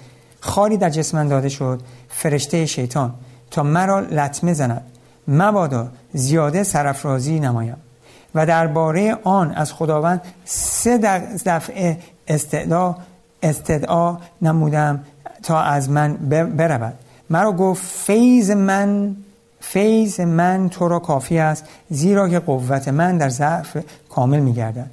خاری 0.45 0.77
در 0.77 0.91
جسم 0.91 1.19
من 1.19 1.29
داده 1.29 1.49
شد. 1.49 1.81
فرشته 2.09 2.67
شیطان 2.67 3.15
تا 3.51 3.63
مرا 3.63 4.01
لطمه 4.01 4.53
زند. 4.53 4.83
مبادا 5.29 5.89
زیاده 6.13 6.63
سرفرازی 6.63 7.41
نمایم. 7.41 7.77
و 8.35 8.47
درباره 8.47 9.17
آن 9.25 9.53
از 9.53 9.73
خداوند 9.73 10.21
سه 10.45 10.99
دفعه 11.47 11.99
استدعا 12.29 12.95
استدعا 13.43 14.17
نمودم 14.43 15.05
تا 15.43 15.61
از 15.61 15.91
من 15.91 16.15
برود. 16.57 16.95
مرا 17.31 17.53
گفت 17.53 17.83
فیض 17.83 18.51
من 18.51 19.17
فیض 19.61 20.21
من 20.21 20.69
تو 20.69 20.89
را 20.89 20.99
کافی 20.99 21.39
است 21.39 21.65
زیرا 21.91 22.29
که 22.29 22.39
قوت 22.39 22.89
من 22.89 23.19
در 23.19 23.29
ضعف 23.29 23.77
کامل 24.09 24.41
میگردد. 24.41 24.91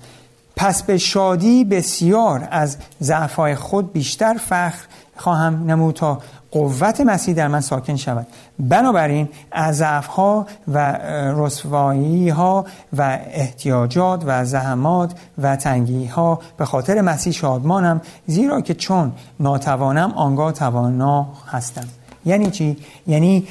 پس 0.56 0.84
به 0.84 0.98
شادی 0.98 1.64
بسیار 1.64 2.48
از 2.52 2.78
ضعفهای 3.02 3.56
خود 3.56 3.94
بیشتر 3.94 4.34
فخر 4.34 4.86
خواهم 5.20 5.64
نمود 5.72 5.96
تا 5.96 6.20
قوت 6.52 7.02
مسیح 7.02 7.36
در 7.36 7.48
من 7.48 7.62
ساکن 7.62 7.96
شود. 7.96 8.28
بنابراین 8.60 9.30
از 9.52 9.78
ضعفها 9.78 10.48
و 10.68 11.00
رسوایی 11.36 12.30
ها 12.30 12.66
و 12.98 13.20
احتیاجات 13.32 14.24
و 14.26 14.46
زحمات 14.46 15.12
و 15.38 15.56
تنگی 15.56 16.06
ها 16.06 16.40
به 16.58 16.66
خاطر 16.66 17.02
مسیح 17.02 17.34
شادمانم 17.34 18.02
زیرا 18.28 18.62
که 18.62 18.74
چون 18.74 19.12
ناتوانم 19.40 20.12
آنگاه 20.12 20.52
توانا 20.52 21.28
هستم. 21.48 21.88
یعنی 22.26 22.52
چی؟ 22.52 22.78
یعنی 23.08 23.48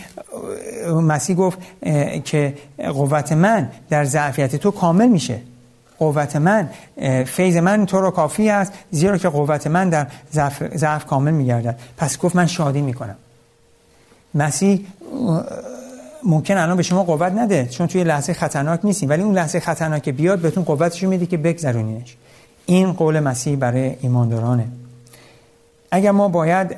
مسیح 1.03 1.37
گفت 1.37 1.59
که 2.25 2.55
قوت 2.79 3.33
من 3.33 3.71
در 3.91 4.05
ضعفیت 4.05 4.57
تو 4.57 4.71
کامل 4.71 5.09
میشه. 5.09 5.41
قوت 5.99 6.37
من 6.37 6.71
فیض 7.25 7.57
من 7.57 7.87
تو 7.87 8.01
رو 8.01 8.11
کافی 8.11 8.51
است 8.51 8.73
زیرا 8.91 9.19
که 9.19 9.29
قوت 9.29 9.67
من 9.67 9.89
در 9.89 10.07
ضعف, 10.75 11.07
کامل 11.07 11.31
میگردد. 11.31 11.79
پس 11.97 12.19
گفت 12.19 12.37
من 12.37 12.47
شادی 12.47 12.81
می‌کنم. 12.81 13.17
مسیح 14.35 14.87
ممکن 16.25 16.57
الان 16.57 16.77
به 16.77 16.83
شما 16.83 17.05
قوت 17.05 17.33
نده 17.33 17.67
چون 17.67 17.87
توی 17.87 18.05
لحظه 18.05 18.35
خطرناک 18.35 18.81
نیستیم. 18.85 19.09
ولی 19.09 19.23
اون 19.23 19.35
لحظه 19.35 19.61
خطرناک 19.61 20.09
بیاد 20.09 20.39
بهتون 20.39 20.65
قوتش 20.65 21.03
میده 21.03 21.27
که 21.27 21.37
بگذرونینش. 21.37 22.17
این 22.67 22.93
قول 22.93 23.21
مسیح 23.21 23.57
برای 23.57 23.97
ایماندارانه. 24.01 24.69
اگر 25.91 26.11
ما 26.11 26.29
باید 26.29 26.77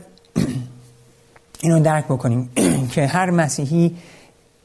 اینو 1.62 1.80
درک 1.80 2.04
بکنیم 2.04 2.50
که 2.92 3.06
هر 3.06 3.30
مسیحی 3.30 3.96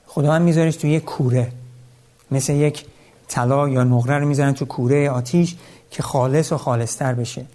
خداوند 0.07 0.41
میذارش 0.41 0.75
توی 0.75 0.91
یک 0.91 1.03
کوره 1.03 1.47
مثل 2.31 2.53
یک 2.53 2.85
طلا 3.27 3.69
یا 3.69 3.83
نقره 3.83 4.17
رو 4.17 4.27
می‌ذارن 4.27 4.53
تو 4.53 4.65
کوره 4.65 5.09
آتیش 5.09 5.55
که 5.91 6.03
خالص 6.03 6.51
و 6.51 6.57
خالصتر 6.57 7.13
بشه. 7.13 7.45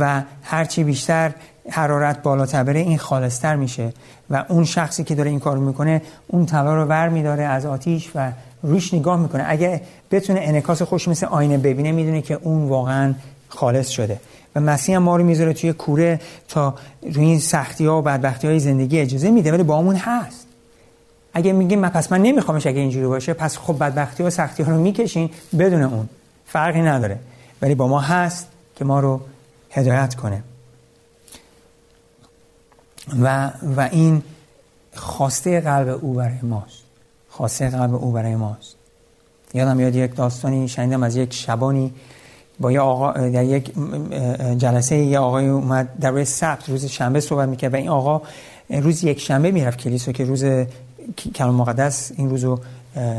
و 0.00 0.22
هرچی 0.42 0.84
بیشتر 0.84 1.32
حرارت 1.70 2.22
بالاتر 2.22 2.62
بره 2.62 2.80
این 2.80 2.98
خالصتر 2.98 3.56
میشه. 3.56 3.92
و 4.30 4.44
اون 4.48 4.64
شخصی 4.64 5.04
که 5.04 5.14
داره 5.14 5.30
این 5.30 5.40
کارو 5.40 5.60
می‌کنه 5.60 6.02
اون 6.26 6.46
طلا 6.46 6.74
رو 6.74 6.84
ور 6.84 7.08
میداره 7.08 7.42
از 7.44 7.66
آتیش 7.66 8.10
و 8.14 8.32
روش 8.62 8.94
نگاه 8.94 9.20
می‌کنه. 9.20 9.44
اگه 9.46 9.80
بتونه 10.10 10.40
انکاس 10.42 10.82
خوش 10.82 11.08
مثل 11.08 11.26
آینه 11.26 11.58
ببینه 11.58 11.92
می‌دونه 11.92 12.22
که 12.22 12.38
اون 12.42 12.68
واقعا 12.68 13.14
خالص 13.48 13.88
شده. 13.88 14.20
و 14.56 14.60
مسیح 14.60 14.98
ما 14.98 15.16
رو 15.16 15.24
می‌ذاره 15.24 15.52
توی 15.52 15.72
کوره 15.72 16.20
تا 16.48 16.74
روی 17.02 17.24
این 17.24 17.40
سختی 17.40 17.86
ها 17.86 17.98
و 17.98 18.02
بدبختی 18.02 18.46
های 18.46 18.60
زندگی 18.60 19.00
اجازه 19.00 19.30
میده 19.30 19.52
ولی 19.52 19.62
با 19.62 19.78
همون 19.78 19.96
هست. 19.96 20.45
اگه 21.36 21.52
میگیم 21.52 21.78
من 21.78 21.88
پس 21.88 22.12
من 22.12 22.22
نمیخوامش 22.22 22.66
اگه 22.66 22.80
اینجوری 22.80 23.06
باشه 23.06 23.34
پس 23.34 23.58
خب 23.58 23.78
بدبختی 23.78 24.22
و 24.22 24.30
سختی 24.30 24.62
ها 24.62 24.72
رو 24.72 24.80
می‌کشین 24.80 25.30
بدون 25.58 25.82
اون. 25.82 26.08
فرقی 26.46 26.80
نداره. 26.80 27.18
ولی 27.62 27.74
با 27.74 27.88
ما 27.88 28.00
هست 28.00 28.46
که 28.76 28.84
ما 28.84 29.00
رو 29.00 29.20
هدایت 29.70 30.14
کنه. 30.14 30.42
و, 33.22 33.50
و 33.76 33.88
این 33.92 34.22
خواسته 34.94 35.60
قلب 35.60 35.88
او 35.88 36.14
برای 36.14 36.38
ماست. 36.42 36.82
خواسته 37.28 37.68
قلب 37.70 37.94
او 37.94 38.12
برای 38.12 38.36
ماست. 38.36 38.76
یادم 39.54 39.80
یاد 39.80 39.94
یک 39.94 40.14
داستانی 40.14 40.68
شنیدم 40.68 41.02
از 41.02 41.16
یک 41.16 41.34
شبانی 41.34 41.92
با 42.60 42.72
یه 42.72 42.80
آقا 42.80 43.12
در 43.12 43.44
یک 43.44 43.72
جلسه 44.58 44.96
یه 44.96 45.18
آقای 45.18 45.48
اومد 45.48 45.88
در 46.00 46.10
روی 46.10 46.24
سبت. 46.24 46.68
روز 46.68 46.84
شنبه 46.84 47.20
صحبت 47.20 47.48
می‌کرد 47.48 47.72
و 47.74 47.76
این 47.76 47.88
آقا 47.88 48.22
روز 48.70 49.04
یک 49.04 49.20
شنبه 49.20 49.50
می‌رفت 49.50 49.78
کلیسا 49.78 50.12
که 50.12 50.24
روز 50.24 50.44
کلام 51.34 51.54
مقدس 51.54 52.12
این 52.16 52.30
روزو 52.30 52.58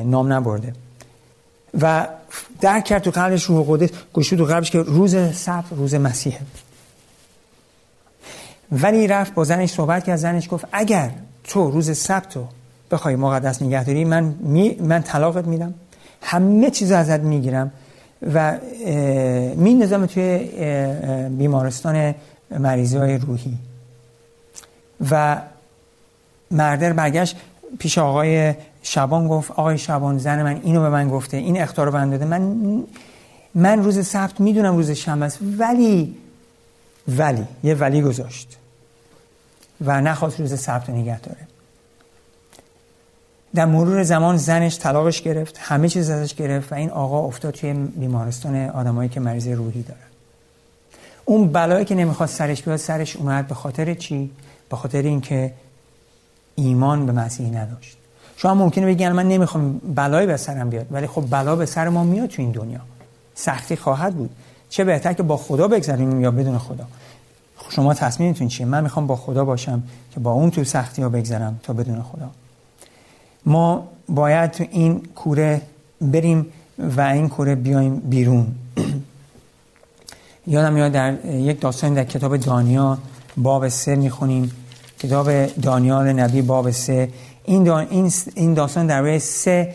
نام 0.05 0.33
نبرده. 0.33 0.73
و 1.81 2.07
درک 2.61 2.85
کرد 2.85 3.01
تو 3.01 3.11
قلبش 3.11 3.43
روح 3.43 3.65
قدس 3.69 3.89
گوشو 4.13 4.35
تو 4.35 4.45
قلبش 4.45 4.71
که 4.71 4.79
روز 4.79 5.15
سبت 5.35 5.65
روز 5.71 5.95
مسیحه. 5.95 6.39
ولی 8.71 9.07
رفت 9.07 9.33
با 9.33 9.43
زنش 9.43 9.69
صحبت 9.71 10.03
کرد 10.03 10.15
زنش 10.15 10.47
گفت 10.51 10.65
اگر 10.71 11.11
تو 11.43 11.71
روز 11.71 11.97
سبت 11.97 12.35
رو 12.35 12.47
بخوای 12.91 13.15
مقدس 13.15 13.61
نگهداری 13.61 14.05
من 14.05 14.23
می 14.23 14.75
من 14.79 15.01
طلاقت 15.01 15.45
میدم 15.45 15.73
همه 16.21 16.69
چیز 16.69 16.91
ازت 16.91 17.19
می‌گیرم 17.19 17.71
و 18.33 18.57
می 19.55 19.73
نظام 19.73 20.05
توی 20.05 20.37
بیمارستان 21.29 22.15
مریضی 22.51 22.97
های 22.97 23.17
روحی. 23.17 23.57
و 25.11 25.41
مردر 26.51 26.93
برگشت 26.93 27.37
پیش 27.79 27.97
آقای 27.97 28.53
شبان 28.81 29.27
گفت 29.27 29.51
آقای 29.51 29.77
شبان 29.77 30.17
زن 30.17 30.43
من 30.43 30.61
اینو 30.63 30.81
به 30.81 30.89
من 30.89 31.09
گفته 31.09 31.37
این 31.37 31.61
اختار 31.61 31.85
رو 31.85 32.09
داده. 32.11 32.25
من 32.25 32.83
من 33.55 33.83
روز 33.83 34.07
سبت 34.07 34.39
می‌دونم 34.39 34.75
روز 34.75 34.91
شنبه 34.91 35.25
است 35.25 35.39
ولی 35.57 36.15
ولی 37.07 37.45
یه 37.63 37.75
ولی 37.75 38.01
گذاشت 38.01 38.57
و 39.81 40.01
نخواست 40.01 40.39
روز 40.39 40.59
سبت 40.59 40.89
نگه 40.89 41.19
داره. 41.19 41.47
در 43.55 43.65
مرور 43.65 44.03
زمان 44.03 44.37
زنش 44.37 44.79
طلاقش 44.79 45.21
گرفت 45.21 45.57
همه 45.59 45.89
چیز 45.89 46.09
ازش 46.09 46.33
گرفت 46.33 46.71
و 46.71 46.75
این 46.75 46.89
آقا 46.89 47.19
افتاد 47.19 47.53
توی 47.53 47.73
بیمارستان 47.73 48.69
آدمایی 48.69 49.09
که 49.09 49.19
مریض 49.19 49.47
روحی 49.47 49.81
دارن. 49.81 50.01
اون 51.25 51.47
بلایی 51.51 51.85
که 51.85 51.95
نمی‌خواست 51.95 52.35
سرش 52.35 52.63
بیاد 52.63 52.77
سرش 52.77 53.15
اومد 53.15 53.47
به 53.47 53.55
خاطر 53.55 53.93
چی؟ 53.93 54.31
به 54.69 54.75
خاطر 54.75 55.01
اینکه 55.01 55.53
ایمان 56.57 57.05
به 57.05 57.11
مسیح 57.11 57.49
نداشت. 57.49 57.97
شما 58.37 58.53
ممکنه 58.53 58.85
بگین 58.85 59.11
من 59.11 59.27
نمی‌خوام 59.27 59.81
بلایی 59.95 60.27
به 60.27 60.37
سرم 60.37 60.69
بیاد 60.69 60.85
ولی 60.91 61.07
خب 61.07 61.23
بلا 61.29 61.55
به 61.55 61.65
سر 61.65 61.89
ما 61.89 62.03
میاد 62.03 62.29
تو 62.29 62.41
این 62.41 62.51
دنیا. 62.51 62.79
سختی 63.35 63.75
خواهد 63.75 64.15
بود. 64.15 64.29
چه 64.69 64.83
بهتر 64.83 65.13
که 65.13 65.23
با 65.23 65.37
خدا 65.37 65.67
بگذریم 65.67 66.21
یا 66.21 66.31
بدون 66.31 66.57
خدا. 66.57 66.87
شما 67.69 67.93
تصمیمتون 67.93 68.47
چیه؟ 68.47 68.65
من 68.65 68.83
می‌خوام 68.83 69.07
با 69.07 69.15
خدا 69.15 69.45
باشم 69.45 69.83
که 70.13 70.19
با 70.19 70.31
اون 70.31 70.51
تو 70.51 70.63
سختی 70.63 71.01
ها 71.01 71.09
بگذرم 71.09 71.59
تا 71.63 71.73
بدون 71.73 72.01
خدا. 72.01 72.29
ما 73.45 73.87
باید 74.09 74.51
تو 74.51 74.65
این 74.71 75.01
کوره 75.15 75.61
بریم 76.01 76.45
و 76.79 77.01
این 77.01 77.29
کوره 77.29 77.55
بیایم 77.55 77.95
بیرون. 77.95 78.55
یادم 80.47 80.73
میاد 80.73 80.91
در 80.91 81.25
یک 81.25 81.61
داستان 81.61 81.93
در 81.93 82.03
کتاب 82.03 82.37
دانیال 82.37 82.97
باب 83.37 83.67
سه 83.67 83.95
می‌خونیم. 83.95 84.51
کتاب 84.99 85.45
دانیال 85.45 86.13
نبی 86.13 86.41
باب 86.41 86.71
سه. 86.71 87.09
این, 87.43 87.69
این 88.35 88.53
داستان 88.53 88.87
در 88.87 89.19
سه 89.19 89.73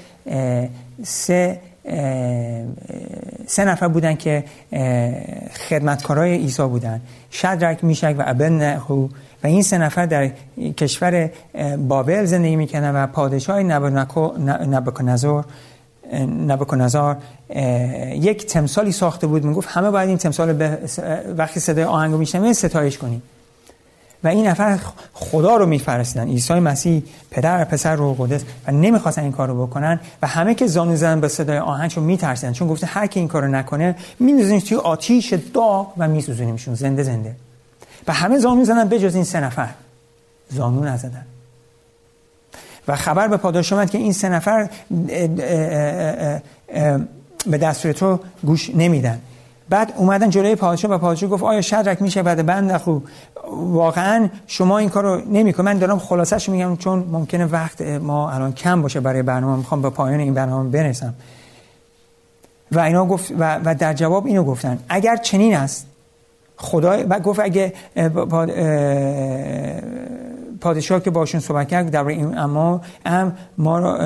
سه 1.02 1.60
سه 3.46 3.64
نفر 3.64 3.88
بودن 3.88 4.14
که 4.14 4.44
خدمتکارای 5.68 6.36
عیسی 6.36 6.62
بودن. 6.62 7.00
شدرک 7.32 7.84
میشک 7.84 8.14
و 8.18 8.22
ابن 8.26 8.76
و 9.44 9.46
این 9.46 9.62
سه 9.62 9.78
نفر 9.78 10.06
در 10.06 10.30
کشور 10.76 11.30
بابل 11.88 12.24
زندگی 12.24 12.56
می‌کنن 12.56 12.94
و 12.94 13.06
پادشاه 13.06 13.62
نبوکدنزار 13.62 15.44
نبوکدنزار 16.46 17.16
یک 18.14 18.46
تمثالی 18.46 18.92
ساخته 18.92 19.26
بود. 19.26 19.44
می‌گفت 19.44 19.68
همه 19.70 19.90
باید 19.90 20.08
این 20.08 20.18
تمثال 20.18 20.78
وقتی 21.36 21.60
صدای 21.60 21.84
آهنگو 21.84 22.16
میشنوه 22.16 22.52
ستایش 22.52 22.98
کنیم. 22.98 23.22
و 24.24 24.28
این 24.28 24.46
نفر 24.46 24.78
خدا 25.12 25.56
رو 25.56 25.66
میفرستیدن. 25.66 26.28
عیسی 26.28 26.54
مسیح 26.54 27.02
پدر 27.30 27.64
پسر 27.64 27.96
رو 27.96 28.14
قدس 28.14 28.42
و 28.66 28.72
نمی‌خواستن 28.72 29.22
این 29.22 29.32
کارو 29.32 29.66
بکنن 29.66 30.00
و 30.22 30.26
همه 30.26 30.54
که 30.54 30.66
زانو 30.66 30.96
زدن 30.96 31.20
به 31.20 31.28
صدای 31.28 31.58
آهنگشو 31.58 32.00
میترسیدن. 32.00 32.52
چون 32.52 32.68
گفته 32.68 32.86
هر 32.86 33.06
کی 33.06 33.20
این 33.20 33.28
کارو 33.28 33.48
نکنه 33.48 33.96
میندازینش 34.20 34.62
توی 34.62 34.76
آتیش 34.76 35.34
داغ 35.54 35.92
و 35.98 36.08
میسوزونیمشون. 36.08 36.74
زنده 36.74 37.02
زنده. 37.02 37.36
و 38.08 38.12
همه 38.12 38.38
زانو 38.38 38.64
زدن 38.64 38.88
بجز 38.88 39.14
این 39.14 39.24
سه 39.24 39.40
نفر. 39.40 39.68
زانو 40.50 40.84
نزدن. 40.84 41.26
و 42.88 42.96
خبر 42.96 43.28
به 43.28 43.36
پاداش 43.36 43.72
اومد 43.72 43.90
که 43.90 43.98
این 43.98 44.12
سه 44.12 44.28
نفر 44.28 44.68
به 47.46 47.58
دستور 47.58 47.92
تو 47.92 48.20
گوش 48.44 48.70
نمیدن. 48.74 49.18
بعد 49.68 49.92
اومدن 49.96 50.30
جلوی 50.30 50.54
پادشاه 50.54 50.90
و 50.90 50.98
پادشاه 50.98 51.30
گفت 51.30 51.42
آیا 51.42 51.60
شدرک 51.60 52.02
میشه؟ 52.02 52.22
بعد 52.22 52.46
بند 52.46 52.76
خوب 52.76 53.04
واقعا 53.52 54.28
شما 54.46 54.78
این 54.78 54.88
کارو 54.88 55.20
نمی‌کنید 55.30 55.66
من 55.66 55.78
دارم 55.78 55.98
خلاصش 55.98 56.48
میگم 56.48 56.76
چون 56.76 57.08
ممکنه 57.10 57.44
وقت 57.44 57.82
ما 57.82 58.30
الان 58.30 58.52
کم 58.52 58.82
باشه 58.82 59.00
برای 59.00 59.22
برنامه. 59.22 59.56
می‌خوام 59.56 59.82
به 59.82 59.90
پایان 59.90 60.20
این 60.20 60.34
برنامه 60.34 60.70
برسم. 60.70 61.14
و 62.72 62.80
اینا 62.80 63.06
گفت 63.06 63.32
و, 63.38 63.58
و 63.64 63.74
در 63.74 63.94
جواب 63.94 64.26
اینو 64.26 64.44
گفتن. 64.44 64.78
اگر 64.88 65.16
چنین 65.16 65.56
است 65.56 65.86
خدای 66.56 67.02
و 67.02 67.18
گفت 67.18 67.40
اگه 67.40 67.72
پادشاه 70.60 71.00
که 71.00 71.10
باشون 71.10 71.40
صحبت 71.40 71.68
کرد 71.68 71.90
در 71.90 72.06
این 72.06 72.38
اما 72.38 72.80
ام 73.06 73.36
ما 73.58 73.78
رو 73.78 73.98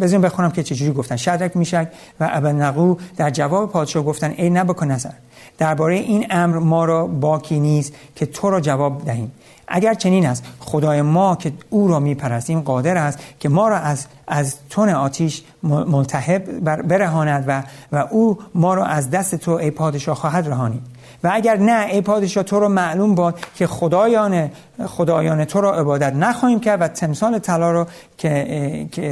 بزنیم 0.00 0.20
بخونم 0.20 0.50
که 0.50 0.62
چجوری 0.62 0.92
گفتن. 0.92 1.16
شدرک 1.16 1.56
میشک 1.56 1.88
و 2.20 2.30
ابن 2.32 2.74
در 3.16 3.30
جواب 3.30 3.72
پادشاه 3.72 4.02
گفتن 4.02 4.34
ای 4.36 4.50
نبکن 4.50 4.86
نظر. 4.86 5.10
درباره 5.58 5.94
این 5.94 6.26
امر 6.30 6.58
ما 6.58 6.84
را 6.84 7.06
باکی 7.06 7.60
نیست 7.60 7.92
که 8.14 8.26
تو 8.26 8.50
را 8.50 8.60
جواب 8.60 9.04
دهیم. 9.04 9.32
اگر 9.68 9.94
چنین 9.94 10.26
است 10.26 10.44
خدای 10.60 11.02
ما 11.02 11.36
که 11.36 11.52
او 11.70 11.88
را 11.88 12.00
میپرستیم 12.00 12.60
قادر 12.60 12.96
است 12.96 13.18
که 13.40 13.48
ما 13.48 13.68
را 13.68 13.76
از 13.76 14.06
از 14.26 14.54
تن 14.70 14.88
آتیش 14.88 15.42
ملتهب 15.62 16.60
برهاند 16.88 17.44
و 17.46 17.62
و 17.92 18.04
او 18.10 18.38
ما 18.54 18.74
را 18.74 18.84
از 18.84 19.10
دست 19.10 19.34
تو 19.34 19.50
ای 19.50 19.70
پادشاه 19.70 20.16
خواهد 20.16 20.48
رهانید. 20.48 20.97
و 21.24 21.30
اگر 21.32 21.56
نه 21.56 21.86
ای 21.90 22.00
پادشاه 22.00 22.42
تو 22.42 22.60
رو 22.60 22.68
معلوم 22.68 23.14
باد 23.14 23.38
که 23.54 23.66
خدایان 23.66 24.50
خدایان 24.86 25.44
تو 25.44 25.60
را 25.60 25.74
عبادت 25.74 26.12
نخواهیم 26.12 26.60
کرد 26.60 26.82
و 26.82 26.88
تمثال 26.88 27.38
طلا 27.38 27.72
رو 27.72 27.86
که, 28.18 28.86
که 28.92 29.02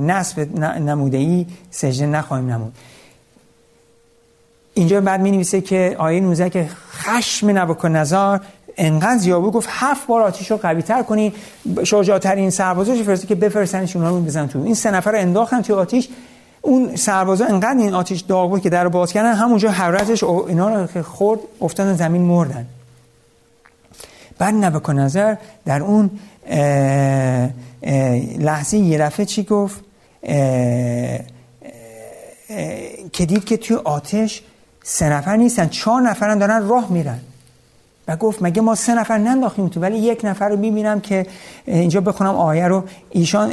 نصب 0.00 0.58
نموده 0.58 1.16
ای 1.16 1.46
سجده 1.70 2.06
نخواهیم 2.06 2.50
نمود. 2.50 2.74
اینجا 4.74 5.00
بعد 5.00 5.20
می 5.20 5.30
نویسه 5.30 5.60
که 5.60 5.96
آیه 5.98 6.20
19 6.20 6.50
که 6.50 6.68
خشم 6.92 7.58
نبکن 7.58 7.96
نظر 7.96 8.38
انقدر 8.76 9.18
زیابو 9.18 9.50
گفت 9.50 9.68
هفت 9.72 10.06
بار 10.06 10.22
آتیش 10.22 10.50
رو 10.50 10.56
قوی 10.56 10.82
تر 10.82 11.02
کنی 11.02 11.32
شجاعترین 11.84 12.50
سربازاش 12.50 13.02
فرسته 13.02 13.26
که 13.26 13.34
بفرستنش 13.34 13.96
اونا 13.96 14.10
رو 14.10 14.20
بزن 14.20 14.46
تو. 14.46 14.62
این 14.62 14.74
سه 14.74 14.90
نفر 14.90 15.12
رو 15.12 15.18
انداختن 15.18 15.62
تو 15.62 15.74
آتیش. 15.76 16.08
اون 16.64 16.96
سربازا 16.96 17.46
انقدر 17.46 17.78
این 17.78 17.94
آتیش 17.94 18.20
داغ 18.20 18.50
بود 18.50 18.62
که 18.62 18.70
در 18.70 18.88
باز 18.88 19.12
کردن 19.12 19.32
همونجا 19.32 19.70
حرارتش 19.70 20.24
اینا 20.24 20.68
رو 20.68 20.86
که 20.86 21.02
خورد 21.02 21.40
افتادن 21.60 21.96
زمین 21.96 22.22
مردن. 22.22 22.66
بعد 24.38 24.54
نبکن 24.54 24.98
نظر 24.98 25.36
در 25.66 25.82
اون 25.82 26.10
لحظه 28.38 28.76
یه 28.76 28.98
دفعه 28.98 29.26
چی 29.26 29.42
گفت؟ 29.44 29.80
که 33.12 33.26
دید 33.26 33.44
که 33.44 33.56
توی 33.56 33.76
آتش 33.76 34.42
سه 34.82 35.08
نفر 35.08 35.36
نیستن 35.36 35.68
چهار 35.68 36.02
نفرن 36.02 36.38
دارن 36.38 36.68
راه 36.68 36.92
میرن. 36.92 37.20
و 38.08 38.16
گفت 38.16 38.42
مگه 38.42 38.62
ما 38.62 38.74
سه 38.74 38.94
نفر 38.94 39.18
ننداختیم 39.18 39.68
تو؟ 39.68 39.80
ولی 39.80 39.98
یک 39.98 40.20
نفر 40.24 40.48
رو 40.48 40.56
می‌بینم 40.56 41.00
که 41.00 41.26
اینجا 41.66 42.00
بخونم 42.00 42.34
آیه 42.34 42.68
رو. 42.68 42.84
ایشان 43.10 43.52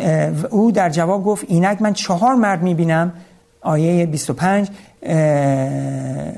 او 0.49 0.71
در 0.71 0.89
جواب 0.89 1.23
گفت 1.25 1.45
اینک 1.47 1.81
من 1.81 1.93
چهار 1.93 2.35
مرد 2.35 2.63
می‌بینم. 2.63 3.13
آیه 3.61 4.05
25 4.05 4.69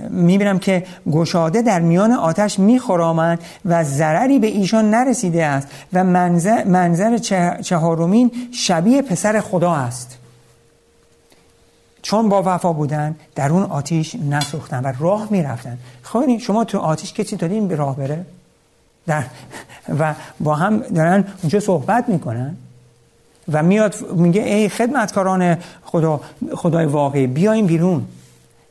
می‌بینم 0.10 0.60
که 0.60 0.84
گشاده 1.12 1.62
در 1.62 1.80
میان 1.80 2.12
آتش 2.12 2.60
میخورامند 2.60 3.40
و 3.66 3.84
ضرری 3.84 4.40
به 4.40 4.48
ایشان 4.48 4.90
نرسیده 4.90 5.46
است 5.46 5.68
و 5.94 6.04
منظر, 6.04 6.64
منظر 6.64 7.18
چهارمین 7.62 8.32
شبیه 8.52 9.02
پسر 9.02 9.40
خدا 9.40 9.74
است. 9.74 10.18
چون 12.04 12.30
با 12.30 12.44
وفا 12.46 12.74
بودن 12.74 13.16
در 13.36 13.50
اون 13.50 13.64
آتیش 13.64 14.16
نسوختن 14.16 14.84
و 14.84 14.94
راه 15.00 15.28
می‌رفتن. 15.32 15.78
خب 16.04 16.38
شما 16.38 16.64
تو 16.64 16.80
آتیش 16.80 17.14
کسی 17.14 17.36
دادین 17.36 17.68
به 17.68 17.76
راه 17.76 17.96
بره؟ 17.96 18.26
در 19.08 19.24
و 20.00 20.16
با 20.40 20.56
هم 20.56 20.78
دارن 20.78 21.26
اونجا 21.42 21.60
صحبت 21.60 22.10
می‌کنن 22.10 22.56
و 23.52 23.64
میاد 23.64 23.96
میگه 24.16 24.42
ای 24.42 24.70
خدمتکاران 24.70 25.58
خدا 25.84 26.22
خدای 26.56 26.86
واقعی 26.86 27.28
بیاین 27.28 27.66
بیرون. 27.66 28.06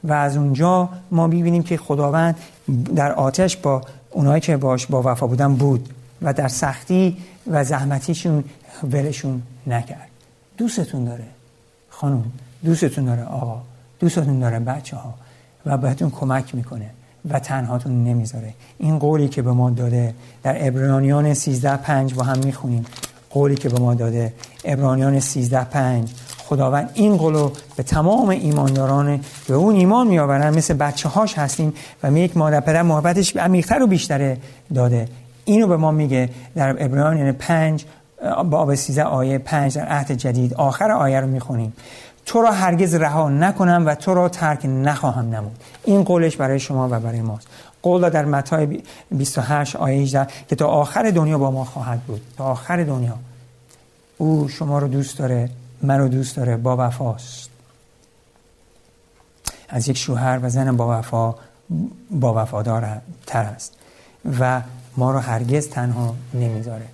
و 0.05 0.13
از 0.13 0.37
اونجا 0.37 0.89
ما 1.11 1.29
ببینیم 1.29 1.63
که 1.63 1.77
خداوند 1.77 2.37
در 2.97 3.13
آتش 3.13 3.57
با 3.57 3.83
اونایی 4.11 4.41
که 4.41 4.57
باش 4.57 4.87
با 4.87 5.03
وفا 5.03 5.27
بودن 5.27 5.55
بود 5.55 5.89
و 6.23 6.33
در 6.33 6.49
سختی 6.49 7.17
و 7.51 7.65
زحمتیشون 7.65 8.45
ولشون 8.83 9.43
نکرد. 9.67 10.09
دوستتون 10.59 11.05
داره. 11.05 11.25
خانم 12.03 12.25
دوستتون 12.65 13.05
داره 13.05 13.25
آقا 13.25 13.61
دوستتون 14.01 14.39
داره 14.39 14.59
بچه 14.59 14.97
ها 14.97 15.15
و 15.67 15.79
بهتون 15.79 16.11
کمک 16.11 16.55
می‌کنه 16.55 16.91
و 17.31 17.39
تنهاتون 17.39 18.05
نمی‌ذاره. 18.05 18.55
این 18.79 18.99
قولی 18.99 19.29
که 19.29 19.43
به 19.43 19.53
ما 19.53 19.71
داده 19.71 20.15
در 20.43 20.69
ابرانیان 20.69 21.35
13 21.35 21.77
پنج 21.77 22.15
با 22.15 22.23
هم 22.23 22.39
می‌خونیم. 22.39 22.85
قولی 23.31 23.55
که 23.55 23.69
به 23.69 23.79
ما 23.79 23.95
داده 23.95 24.33
ابرانیان 24.65 25.21
13 25.21 25.65
پنج. 25.65 26.13
خداوند 26.39 26.91
این 26.95 27.17
قولو 27.17 27.51
به 27.77 27.83
تمام 27.83 28.29
ایمانداران 28.29 29.21
به 29.49 29.55
اون 29.55 29.75
ایمان 29.75 30.07
میآورن. 30.07 30.55
مثل 30.55 30.75
بچه 30.75 31.09
هاش 31.09 31.39
هستیم 31.39 31.73
و 32.03 32.11
می 32.11 32.21
یک 32.21 32.37
مادر 32.37 32.61
پدر 32.61 32.83
محبتش 32.83 33.37
عمیقتر 33.37 33.83
و 33.83 33.87
بیشتره 33.87 34.39
داده. 34.75 35.09
اینو 35.45 35.67
به 35.67 35.77
ما 35.77 35.91
میگه 35.91 36.29
در 36.55 36.85
ابرانیان 36.85 37.33
5 37.33 37.85
باب 38.51 38.75
13 38.75 39.03
آیه 39.03 39.39
5 39.39 39.77
در 39.77 39.87
عهد 39.87 40.13
جدید 40.13 40.55
آخر 40.55 40.91
آیه 40.93 41.21
رو 41.21 41.27
می‌خونیم. 41.27 41.73
تو 42.27 42.43
را 42.43 42.53
هرگز 42.53 42.95
رها 42.95 43.31
نکنم 43.31 43.83
و 43.87 43.95
تو 43.95 44.15
را 44.15 44.29
ترک 44.29 44.67
نخواهم 44.67 45.35
نمود. 45.35 45.59
این 45.85 46.03
قولش 46.03 46.37
برای 46.37 46.61
شما 46.61 46.89
و 46.91 47.01
برای 47.01 47.21
ماست. 47.21 47.47
قول 47.83 48.11
در 48.11 48.25
متی 48.25 48.83
28 49.11 49.77
آیه 49.77 50.03
18 50.03 50.27
که 50.49 50.57
تا 50.57 50.67
آخر 50.67 51.11
دنیا 51.11 51.39
با 51.39 51.51
ما 51.51 51.65
خواهد 51.65 52.01
بود. 52.01 52.21
تا 52.39 52.45
آخر 52.45 52.85
دنیا. 52.85 53.15
او 54.19 54.49
شما 54.49 54.79
رو 54.79 54.89
دوست 54.89 55.19
داره 55.19 55.51
من 55.83 55.99
رو 55.99 56.09
دوست 56.09 56.37
داره 56.37 56.57
با 56.57 56.77
وفاست. 56.87 57.51
از 59.69 59.89
یک 59.89 59.97
شوهر 59.97 60.41
و 60.43 60.49
زن 60.49 60.77
با 60.77 60.99
وفا 60.99 61.35
با 62.11 62.43
وفادار 62.43 63.01
تر 63.27 63.43
است. 63.43 63.73
و 64.41 64.61
ما 64.97 65.13
رو 65.13 65.19
هرگز 65.19 65.69
تنها 65.69 66.15
نمی‌ذاره. 66.35 66.87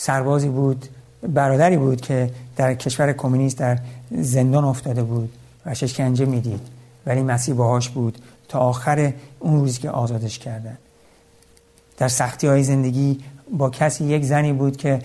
سربازی 0.00 0.48
بود 0.48 0.86
برادری 1.22 1.76
بود 1.76 2.00
که 2.00 2.30
در 2.56 2.74
کشور 2.74 3.12
کمونیست 3.12 3.58
در 3.58 3.78
زندان 4.10 4.64
افتاده 4.64 5.02
بود 5.02 5.32
و 5.66 5.74
شکنجه 5.74 6.24
می‌دید. 6.24 6.60
ولی 7.06 7.22
مسیح 7.22 7.54
باهاش 7.54 7.88
بود 7.88 8.18
تا 8.48 8.58
آخر 8.58 9.12
اون 9.38 9.60
روزی 9.60 9.80
که 9.80 9.90
آزادش 9.90 10.38
کردن. 10.38 10.78
در 11.96 12.08
سختی 12.08 12.46
های 12.46 12.62
زندگی 12.62 13.20
با 13.58 13.70
کسی 13.70 14.04
یک 14.04 14.24
زنی 14.24 14.52
بود 14.52 14.76
که 14.76 14.98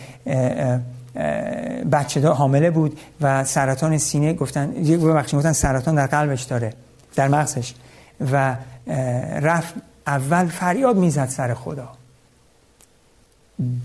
بچه 1.92 2.28
حامله 2.28 2.72
بود 2.72 3.00
و 3.22 3.44
سرطان 3.44 3.98
سینه 3.98 4.34
گفتن 4.34 4.74
گفتن 5.34 5.52
سرطان 5.52 5.96
در 5.96 6.08
قلبش 6.08 6.44
داره 6.44 6.74
در 7.16 7.28
مغزش. 7.28 7.74
و 8.32 8.56
رفت 9.42 9.74
اول 10.08 10.46
فریاد 10.46 10.98
می‌زد 10.98 11.30
سر 11.30 11.54
خدا. 11.54 11.90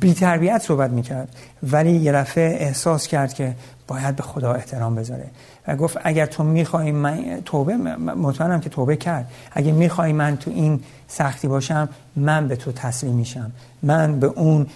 بی 0.00 0.14
تربیت 0.14 0.62
صحبت 0.62 0.90
می‌کرد. 0.90 1.36
ولی 1.62 1.92
یه 1.92 2.12
دفعه 2.12 2.56
احساس 2.60 3.06
کرد 3.06 3.34
که 3.34 3.54
باید 3.86 4.16
به 4.16 4.22
خدا 4.22 4.52
احترام 4.52 4.94
بذاره. 4.94 5.30
و 5.68 5.76
گفت 5.76 5.96
اگر 6.04 6.26
تو 6.26 6.44
می‌خوای 6.44 6.92
من 6.92 7.42
توبه 7.44 7.76
مطمئنم 7.76 8.60
که 8.60 8.68
توبه 8.68 8.96
کرد. 8.96 9.30
اگر 9.52 9.72
می‌خوای 9.72 10.12
من 10.12 10.36
تو 10.36 10.50
این 10.50 10.80
سختی 11.08 11.48
باشم 11.48 11.88
من 12.16 12.48
به 12.48 12.56
تو 12.56 12.72
تسلیم 12.72 13.14
میشم. 13.14 13.52
من 13.82 14.20
به 14.20 14.26
اون 14.26 14.66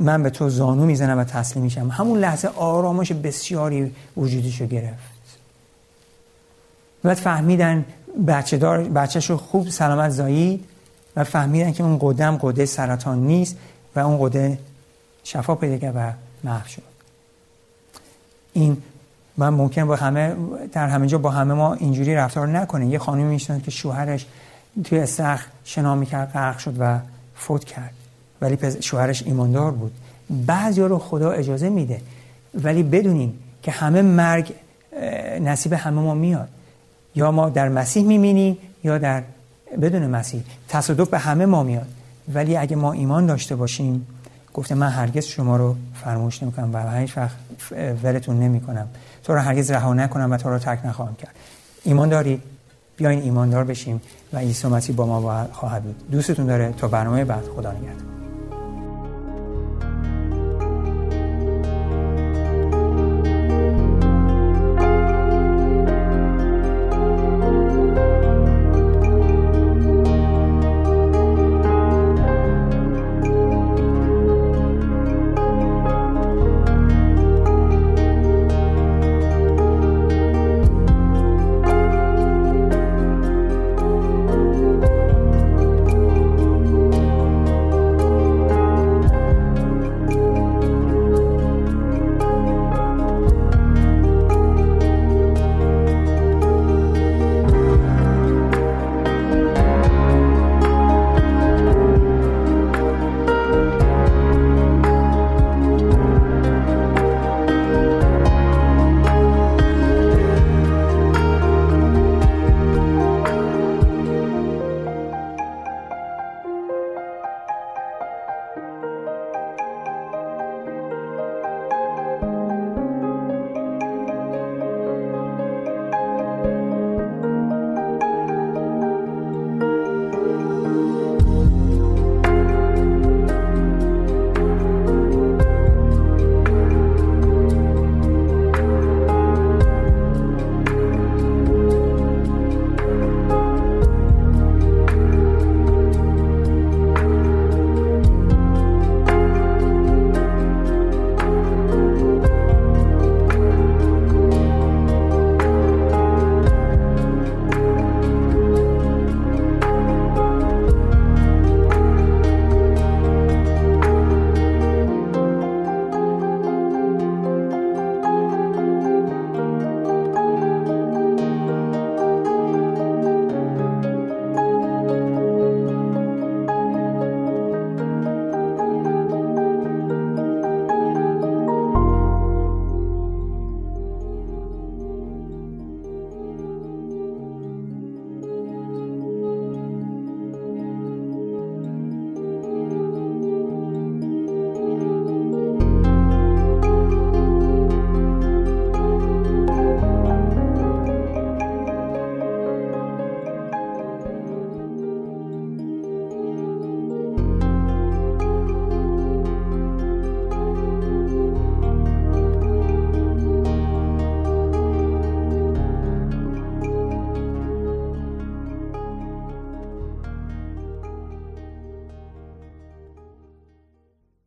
من 0.00 0.22
به 0.22 0.30
تو 0.30 0.50
زانو 0.50 0.86
می‌زنم 0.86 1.18
و 1.18 1.24
تسلیم 1.24 1.64
میشم. 1.64 1.88
همون 1.88 2.18
لحظه 2.18 2.48
آرامش 2.48 3.12
بسیاری 3.12 3.92
وجودیشو 4.16 4.66
گرفت. 4.66 5.14
بعد 7.02 7.16
فهمیدن 7.16 7.84
بچه 8.26 8.56
دار 8.56 8.84
بچهش 8.84 9.30
رو 9.30 9.36
خوب 9.36 9.68
سلامت 9.68 10.10
زایید 10.10 10.64
و 11.16 11.24
فهمیدن 11.24 11.72
که 11.72 11.84
اون 11.84 11.98
قدم 12.02 12.36
قده 12.36 12.66
سرطان 12.66 13.18
نیست. 13.18 13.56
و 13.96 14.00
اون 14.00 14.28
قده 14.28 14.58
شفا 15.24 15.54
پیدا 15.54 15.78
کرد 15.78 15.96
و 15.96 16.12
محو 16.44 16.68
شد. 16.68 16.82
این 18.52 18.76
من 19.36 19.48
ممکن 19.48 19.84
با 19.84 19.96
همه 19.96 20.36
در 20.72 20.88
همه 20.88 21.06
جا 21.06 21.18
با 21.18 21.30
همه 21.30 21.54
ما 21.54 21.74
اینجوری 21.74 22.14
رفتار 22.14 22.48
نکنه 22.48 22.86
یه 22.86 22.98
خانمی 22.98 23.24
میشنن 23.24 23.60
که 23.60 23.70
شوهرش 23.70 24.26
توی 24.84 24.98
استخ 24.98 25.46
شنا 25.64 25.94
می‌کرد 25.94 26.32
غرق 26.32 26.58
شد 26.58 26.74
و 26.78 26.98
فوت 27.36 27.64
کرد. 27.64 27.94
ولی 28.40 28.82
شوهرش 28.82 29.22
ایماندار 29.22 29.70
بود. 29.70 29.92
بعضی 30.30 30.80
رو 30.80 30.98
خدا 30.98 31.30
اجازه 31.30 31.68
میده. 31.68 32.00
ولی 32.54 32.82
بدونین 32.82 33.34
که 33.62 33.70
همه 33.70 34.02
مرگ 34.02 34.52
نصیب 35.40 35.72
همه 35.72 36.00
ما 36.00 36.14
میاد. 36.14 36.48
یا 37.14 37.30
ما 37.30 37.50
در 37.50 37.68
مسیح 37.68 38.04
می‌بینیم 38.04 38.58
یا 38.84 38.98
در 38.98 39.22
بدون 39.82 40.06
مسیح. 40.06 40.42
تصادف 40.68 41.08
به 41.08 41.18
همه 41.18 41.46
ما 41.46 41.62
میاد. 41.62 41.88
ولی 42.34 42.56
اگه 42.56 42.76
ما 42.76 42.92
ایمان 42.92 43.26
داشته 43.26 43.56
باشیم 43.56 44.06
گفته 44.54 44.74
من 44.74 44.88
هرگز 44.88 45.24
شما 45.24 45.56
رو 45.56 45.76
فراموش 45.94 46.42
نمی‌کنم 46.42 46.70
و 46.72 46.96
هیچ 46.96 47.18
وقت 47.18 47.36
ولتون 48.02 48.40
نمی‌کنم. 48.40 48.88
تو 49.24 49.32
رو 49.34 49.38
هرگز 49.40 49.70
رها 49.70 49.94
نکنم 49.94 50.32
و 50.32 50.36
تو 50.36 50.48
رو 50.48 50.58
ترک 50.58 50.86
نخواهم 50.86 51.14
کرد. 51.14 51.34
ایمان 51.84 52.08
داری؟ 52.08 52.42
بیاین 52.96 53.22
ایماندار 53.22 53.64
بشیم 53.64 54.00
و 54.32 54.38
عیسی 54.38 54.68
مسیح 54.68 54.96
با 54.96 55.06
ما 55.06 55.46
خواهد 55.52 55.82
بود. 55.82 56.10
دوستتون 56.10 56.46
داره. 56.46 56.72
تا 56.72 56.88
برنامه 56.88 57.24
بعد. 57.24 57.44
خدا 57.56 57.72
نگهدار. 57.72 58.23